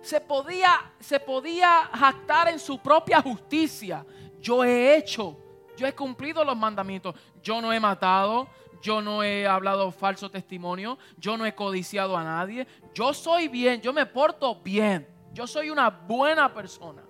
Se 0.00 0.20
podía, 0.20 0.92
se 0.98 1.20
podía 1.20 1.90
jactar 1.92 2.48
en 2.48 2.58
su 2.58 2.78
propia 2.78 3.20
justicia. 3.20 4.04
Yo 4.40 4.64
he 4.64 4.96
hecho, 4.96 5.36
yo 5.76 5.86
he 5.86 5.94
cumplido 5.94 6.42
los 6.44 6.56
mandamientos. 6.56 7.14
Yo 7.42 7.60
no 7.60 7.72
he 7.72 7.78
matado, 7.78 8.48
yo 8.80 9.02
no 9.02 9.22
he 9.22 9.46
hablado 9.46 9.90
falso 9.90 10.30
testimonio, 10.30 10.98
yo 11.16 11.36
no 11.36 11.46
he 11.46 11.54
codiciado 11.54 12.16
a 12.16 12.24
nadie. 12.24 12.66
Yo 12.94 13.12
soy 13.12 13.48
bien, 13.48 13.80
yo 13.80 13.92
me 13.92 14.06
porto 14.06 14.54
bien. 14.56 15.06
Yo 15.32 15.46
soy 15.46 15.70
una 15.70 15.90
buena 15.90 16.52
persona. 16.52 17.02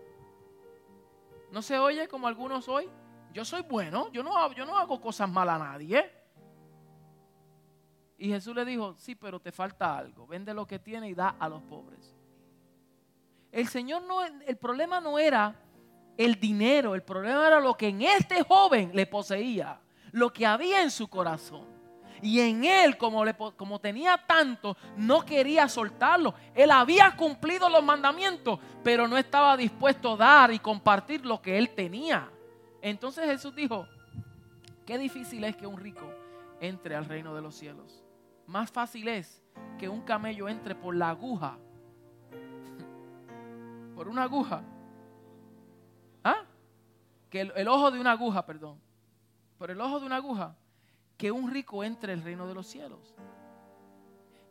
¿No 1.51 1.63
se 1.63 1.79
oye 1.79 2.09
como 2.09 2.27
algunos 2.27 2.69
hoy? 2.69 2.89
Yo 3.33 3.45
soy 3.45 3.63
bueno, 3.63 4.11
yo 4.13 4.23
no, 4.23 4.53
yo 4.53 4.67
no 4.67 4.77
hago 4.77 5.01
cosas 5.01 5.31
malas 5.31 5.61
a 5.61 5.65
nadie. 5.65 6.11
Y 8.19 8.29
Jesús 8.29 8.55
le 8.55 8.65
dijo, 8.65 8.95
sí, 8.99 9.15
pero 9.15 9.39
te 9.39 9.53
falta 9.53 9.97
algo. 9.97 10.27
Vende 10.27 10.53
lo 10.53 10.67
que 10.67 10.79
tiene 10.79 11.09
y 11.09 11.15
da 11.15 11.37
a 11.39 11.49
los 11.49 11.63
pobres. 11.63 12.15
El 13.53 13.69
Señor 13.69 14.03
no, 14.03 14.25
el 14.25 14.57
problema 14.57 15.01
no 15.01 15.19
era 15.19 15.55
el 16.17 16.39
dinero, 16.39 16.95
el 16.95 17.03
problema 17.03 17.47
era 17.47 17.61
lo 17.61 17.75
que 17.75 17.89
en 17.89 18.03
este 18.03 18.43
joven 18.43 18.91
le 18.93 19.07
poseía, 19.07 19.81
lo 20.13 20.33
que 20.33 20.47
había 20.47 20.83
en 20.83 20.91
su 20.91 21.09
corazón. 21.09 21.79
Y 22.23 22.41
en 22.41 22.65
él, 22.65 22.97
como, 22.97 23.81
tenía 23.81 24.17
tanto, 24.17 24.77
no 24.97 25.25
quería 25.25 25.69
soltarlo. 25.69 26.35
Él 26.55 26.71
había 26.71 27.17
cumplido 27.17 27.69
los 27.69 27.83
mandamientos, 27.83 28.59
pero 28.83 29.07
no 29.07 29.17
estaba 29.17 29.57
dispuesto 29.57 30.15
a 30.15 30.17
dar 30.17 30.53
y 30.53 30.59
compartir 30.59 31.25
lo 31.25 31.41
que 31.41 31.59
él 31.59 31.71
tenía. 31.71 32.29
Entonces 32.83 33.25
Jesús 33.27 33.55
dijo, 33.55 33.87
qué 34.85 34.99
difícil 34.99 35.45
es 35.45 35.57
que 35.57 35.67
un 35.67 35.79
rico 35.79 36.13
entre 36.61 36.97
al 36.97 37.05
reino 37.05 37.35
de 37.35 37.43
los 37.43 37.55
cielos. 37.55 38.03
Más 38.47 38.71
fácil 38.71 39.09
es 39.09 39.43
que 39.79 39.89
un 39.89 40.01
camello 40.01 40.49
entre 40.49 40.75
por 40.75 40.97
la 40.97 41.11
aguja. 41.11 41.57
por 43.95 44.09
una 44.09 44.25
aguja. 44.25 44.63
¿Ah? 46.25 46.45
Que 47.31 47.43
el 47.43 47.69
ojo 47.69 47.91
de 47.91 48.01
una 48.01 48.13
aguja, 48.13 48.45
perdón. 48.45 48.88
Por 49.59 49.71
el 49.71 49.81
ojo 49.81 50.01
de 50.01 50.07
una 50.07 50.17
aguja 50.17 50.55
que 51.17 51.33
un 51.33 51.51
rico 51.51 51.83
entre 51.83 52.13
el 52.13 52.23
reino 52.23 52.47
de 52.47 52.55
los 52.55 52.67
cielos. 52.67 53.15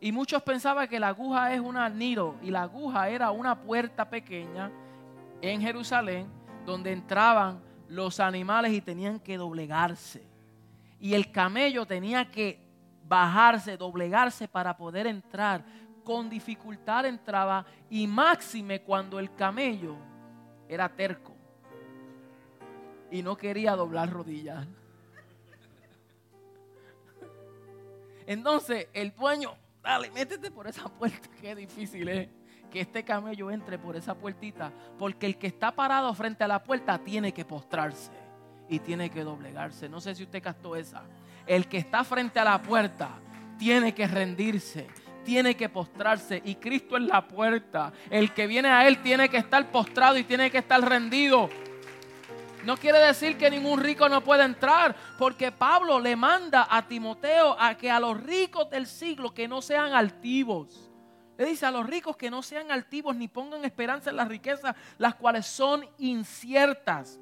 Y 0.00 0.12
muchos 0.12 0.42
pensaban 0.42 0.86
que 0.86 1.00
la 1.00 1.08
aguja 1.08 1.52
es 1.52 1.60
una 1.60 1.88
nido 1.88 2.36
y 2.42 2.50
la 2.50 2.62
aguja 2.62 3.08
era 3.08 3.30
una 3.30 3.60
puerta 3.60 4.08
pequeña 4.08 4.70
en 5.40 5.60
Jerusalén 5.60 6.28
donde 6.64 6.92
entraban 6.92 7.60
los 7.88 8.20
animales 8.20 8.72
y 8.72 8.80
tenían 8.80 9.18
que 9.18 9.38
doblegarse. 9.38 10.22
Y 11.00 11.14
el 11.14 11.32
camello 11.32 11.86
tenía 11.86 12.30
que 12.30 12.60
bajarse, 13.04 13.76
doblegarse 13.76 14.46
para 14.46 14.76
poder 14.76 15.06
entrar. 15.06 15.64
Con 16.04 16.28
dificultad 16.28 17.06
entraba 17.06 17.64
y 17.88 18.06
máxime 18.06 18.82
cuando 18.82 19.18
el 19.18 19.34
camello 19.34 19.96
era 20.68 20.88
terco 20.88 21.34
y 23.10 23.22
no 23.22 23.36
quería 23.36 23.74
doblar 23.74 24.10
rodillas. 24.10 24.66
Entonces 28.28 28.88
el 28.92 29.14
dueño, 29.14 29.56
dale, 29.82 30.10
métete 30.10 30.50
por 30.50 30.68
esa 30.68 30.86
puerta, 30.98 31.30
qué 31.40 31.54
difícil 31.54 32.06
es 32.08 32.28
que 32.70 32.80
este 32.80 33.02
camello 33.02 33.50
entre 33.50 33.78
por 33.78 33.96
esa 33.96 34.14
puertita, 34.14 34.70
porque 34.98 35.24
el 35.24 35.38
que 35.38 35.46
está 35.46 35.72
parado 35.72 36.12
frente 36.12 36.44
a 36.44 36.48
la 36.48 36.62
puerta 36.62 36.98
tiene 36.98 37.32
que 37.32 37.46
postrarse 37.46 38.12
y 38.68 38.80
tiene 38.80 39.08
que 39.08 39.24
doblegarse. 39.24 39.88
No 39.88 39.98
sé 40.02 40.14
si 40.14 40.24
usted 40.24 40.42
captó 40.42 40.76
esa. 40.76 41.04
El 41.46 41.68
que 41.68 41.78
está 41.78 42.04
frente 42.04 42.38
a 42.38 42.44
la 42.44 42.60
puerta 42.60 43.08
tiene 43.58 43.94
que 43.94 44.06
rendirse, 44.06 44.86
tiene 45.24 45.56
que 45.56 45.70
postrarse 45.70 46.42
y 46.44 46.56
Cristo 46.56 46.98
es 46.98 47.04
la 47.04 47.26
puerta. 47.26 47.94
El 48.10 48.34
que 48.34 48.46
viene 48.46 48.68
a 48.68 48.86
Él 48.86 49.00
tiene 49.00 49.30
que 49.30 49.38
estar 49.38 49.70
postrado 49.70 50.18
y 50.18 50.24
tiene 50.24 50.50
que 50.50 50.58
estar 50.58 50.86
rendido. 50.86 51.48
No 52.68 52.76
quiere 52.76 52.98
decir 52.98 53.38
que 53.38 53.50
ningún 53.50 53.80
rico 53.80 54.10
no 54.10 54.22
pueda 54.22 54.44
entrar, 54.44 54.94
porque 55.16 55.50
Pablo 55.50 55.98
le 55.98 56.14
manda 56.16 56.68
a 56.68 56.86
Timoteo 56.86 57.56
a 57.58 57.74
que 57.78 57.90
a 57.90 57.98
los 57.98 58.22
ricos 58.22 58.68
del 58.68 58.86
siglo 58.86 59.32
que 59.32 59.48
no 59.48 59.62
sean 59.62 59.94
altivos. 59.94 60.90
Le 61.38 61.46
dice 61.46 61.64
a 61.64 61.70
los 61.70 61.86
ricos 61.86 62.18
que 62.18 62.30
no 62.30 62.42
sean 62.42 62.70
altivos 62.70 63.16
ni 63.16 63.26
pongan 63.26 63.64
esperanza 63.64 64.10
en 64.10 64.16
las 64.16 64.28
riquezas, 64.28 64.76
las 64.98 65.14
cuales 65.14 65.46
son 65.46 65.88
inciertas, 65.96 67.18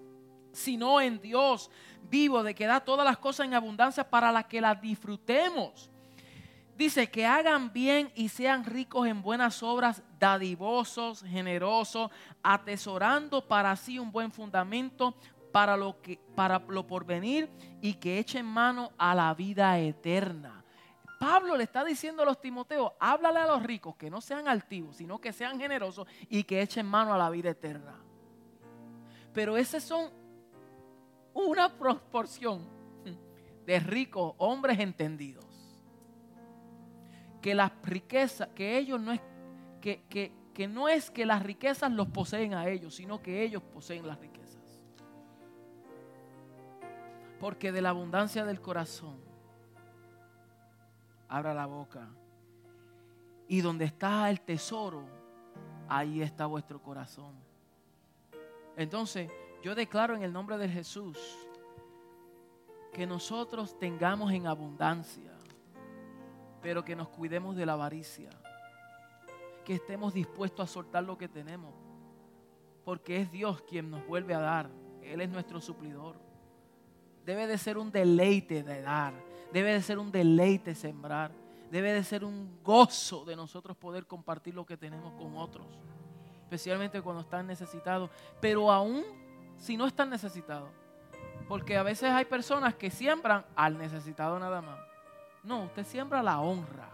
sino 0.52 1.00
en 1.00 1.20
Dios 1.20 1.70
vivo, 2.10 2.42
de 2.42 2.52
que 2.52 2.66
da 2.66 2.80
todas 2.80 3.06
las 3.06 3.18
cosas 3.18 3.46
en 3.46 3.54
abundancia 3.54 4.02
para 4.02 4.32
las 4.32 4.46
que 4.46 4.60
las 4.60 4.80
disfrutemos. 4.80 5.88
Dice 6.76 7.08
que 7.08 7.24
hagan 7.24 7.72
bien 7.72 8.10
y 8.16 8.28
sean 8.30 8.64
ricos 8.64 9.06
en 9.06 9.22
buenas 9.22 9.62
obras, 9.62 10.02
dadivosos, 10.18 11.22
generosos, 11.22 12.10
atesorando 12.42 13.46
para 13.46 13.74
sí 13.76 13.98
un 14.00 14.10
buen 14.10 14.30
fundamento 14.30 15.14
para 15.56 15.74
lo 15.74 16.02
que 16.02 16.20
para 16.34 16.58
lo 16.68 16.86
porvenir 16.86 17.48
y 17.80 17.94
que 17.94 18.18
echen 18.18 18.44
mano 18.44 18.92
a 18.98 19.14
la 19.14 19.32
vida 19.32 19.78
eterna. 19.78 20.62
Pablo 21.18 21.56
le 21.56 21.64
está 21.64 21.82
diciendo 21.82 22.22
a 22.22 22.26
los 22.26 22.38
Timoteos, 22.42 22.92
háblale 23.00 23.38
a 23.38 23.46
los 23.46 23.62
ricos 23.62 23.96
que 23.96 24.10
no 24.10 24.20
sean 24.20 24.48
altivos, 24.48 24.96
sino 24.96 25.18
que 25.18 25.32
sean 25.32 25.58
generosos 25.58 26.06
y 26.28 26.44
que 26.44 26.60
echen 26.60 26.84
mano 26.84 27.14
a 27.14 27.16
la 27.16 27.30
vida 27.30 27.48
eterna. 27.48 27.94
Pero 29.32 29.56
esos 29.56 29.82
son 29.82 30.10
una 31.32 31.74
proporción 31.78 32.68
de 33.64 33.80
ricos, 33.80 34.34
hombres 34.36 34.78
entendidos 34.78 35.46
que 37.40 37.54
las 37.54 37.72
riquezas, 37.82 38.48
que 38.48 38.76
ellos 38.76 39.00
no 39.00 39.10
es, 39.10 39.22
que, 39.80 40.02
que, 40.52 40.68
no 40.68 40.86
es 40.86 41.10
que 41.10 41.24
las 41.24 41.42
riquezas 41.42 41.90
los 41.90 42.08
poseen 42.08 42.52
a 42.52 42.68
ellos, 42.68 42.94
sino 42.94 43.22
que 43.22 43.42
ellos 43.42 43.62
poseen 43.62 44.06
las 44.06 44.18
riquezas. 44.18 44.45
Porque 47.40 47.72
de 47.72 47.82
la 47.82 47.90
abundancia 47.90 48.44
del 48.44 48.60
corazón, 48.60 49.18
abra 51.28 51.54
la 51.54 51.66
boca. 51.66 52.08
Y 53.48 53.60
donde 53.60 53.84
está 53.84 54.28
el 54.30 54.40
tesoro, 54.40 55.04
ahí 55.88 56.22
está 56.22 56.46
vuestro 56.46 56.82
corazón. 56.82 57.34
Entonces, 58.76 59.30
yo 59.62 59.74
declaro 59.74 60.16
en 60.16 60.22
el 60.22 60.32
nombre 60.32 60.58
de 60.58 60.68
Jesús 60.68 61.18
que 62.92 63.06
nosotros 63.06 63.78
tengamos 63.78 64.32
en 64.32 64.46
abundancia 64.46 65.36
pero 66.66 66.84
que 66.84 66.96
nos 66.96 67.08
cuidemos 67.10 67.54
de 67.54 67.64
la 67.64 67.74
avaricia, 67.74 68.28
que 69.64 69.74
estemos 69.74 70.12
dispuestos 70.12 70.68
a 70.68 70.72
soltar 70.72 71.04
lo 71.04 71.16
que 71.16 71.28
tenemos, 71.28 71.72
porque 72.84 73.20
es 73.20 73.30
Dios 73.30 73.62
quien 73.62 73.88
nos 73.88 74.04
vuelve 74.04 74.34
a 74.34 74.40
dar, 74.40 74.68
Él 75.00 75.20
es 75.20 75.28
nuestro 75.30 75.60
suplidor. 75.60 76.16
Debe 77.26 77.48
de 77.48 77.58
ser 77.58 77.76
un 77.76 77.90
deleite 77.90 78.62
de 78.62 78.82
dar, 78.82 79.12
debe 79.52 79.72
de 79.72 79.82
ser 79.82 79.98
un 79.98 80.12
deleite 80.12 80.76
sembrar, 80.76 81.32
debe 81.72 81.92
de 81.92 82.04
ser 82.04 82.24
un 82.24 82.62
gozo 82.62 83.24
de 83.24 83.34
nosotros 83.34 83.76
poder 83.76 84.06
compartir 84.06 84.54
lo 84.54 84.64
que 84.64 84.76
tenemos 84.76 85.12
con 85.14 85.36
otros, 85.36 85.66
especialmente 86.42 87.02
cuando 87.02 87.22
están 87.22 87.48
necesitados, 87.48 88.10
pero 88.40 88.70
aún 88.70 89.02
si 89.58 89.76
no 89.76 89.88
están 89.88 90.08
necesitados, 90.08 90.70
porque 91.48 91.76
a 91.76 91.82
veces 91.82 92.10
hay 92.10 92.26
personas 92.26 92.76
que 92.76 92.92
siembran 92.92 93.44
al 93.56 93.76
necesitado 93.76 94.38
nada 94.38 94.62
más. 94.62 94.78
No, 95.42 95.64
usted 95.64 95.84
siembra 95.84 96.22
la 96.22 96.40
honra. 96.40 96.90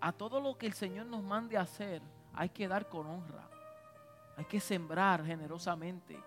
A 0.00 0.10
todo 0.10 0.40
lo 0.40 0.56
que 0.56 0.66
el 0.66 0.72
Señor 0.72 1.04
nos 1.04 1.22
mande 1.22 1.58
a 1.58 1.62
hacer, 1.62 2.00
hay 2.32 2.48
que 2.48 2.66
dar 2.66 2.88
con 2.88 3.06
honra. 3.06 3.46
Hay 4.38 4.46
que 4.46 4.60
sembrar 4.60 5.24
generosamente. 5.24 6.18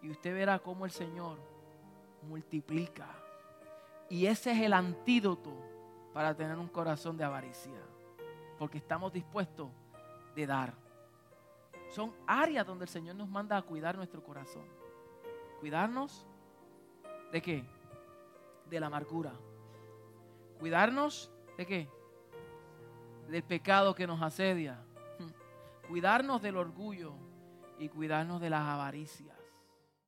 Y 0.00 0.10
usted 0.10 0.34
verá 0.34 0.58
cómo 0.58 0.84
el 0.84 0.90
Señor 0.90 1.51
multiplica. 2.22 3.08
Y 4.08 4.26
ese 4.26 4.52
es 4.52 4.60
el 4.60 4.72
antídoto 4.72 5.52
para 6.12 6.34
tener 6.34 6.58
un 6.58 6.68
corazón 6.68 7.16
de 7.16 7.24
avaricia. 7.24 7.72
porque 8.58 8.78
estamos 8.78 9.12
dispuestos 9.12 9.70
de 10.36 10.46
dar. 10.46 10.72
Son 11.90 12.14
áreas 12.28 12.64
donde 12.64 12.84
el 12.84 12.88
Señor 12.88 13.16
nos 13.16 13.28
manda 13.28 13.56
a 13.56 13.62
cuidar 13.62 13.96
nuestro 13.96 14.22
corazón. 14.22 14.64
Cuidarnos 15.58 16.24
de 17.32 17.42
qué? 17.42 17.64
De 18.70 18.78
la 18.78 18.86
amargura. 18.86 19.32
Cuidarnos 20.60 21.32
de 21.56 21.66
qué? 21.66 21.88
Del 23.28 23.42
pecado 23.42 23.96
que 23.96 24.06
nos 24.06 24.22
asedia. 24.22 24.78
Cuidarnos 25.88 26.40
del 26.40 26.56
orgullo 26.56 27.14
y 27.78 27.88
cuidarnos 27.88 28.40
de 28.40 28.50
las 28.50 28.62
avaricias. 28.62 29.41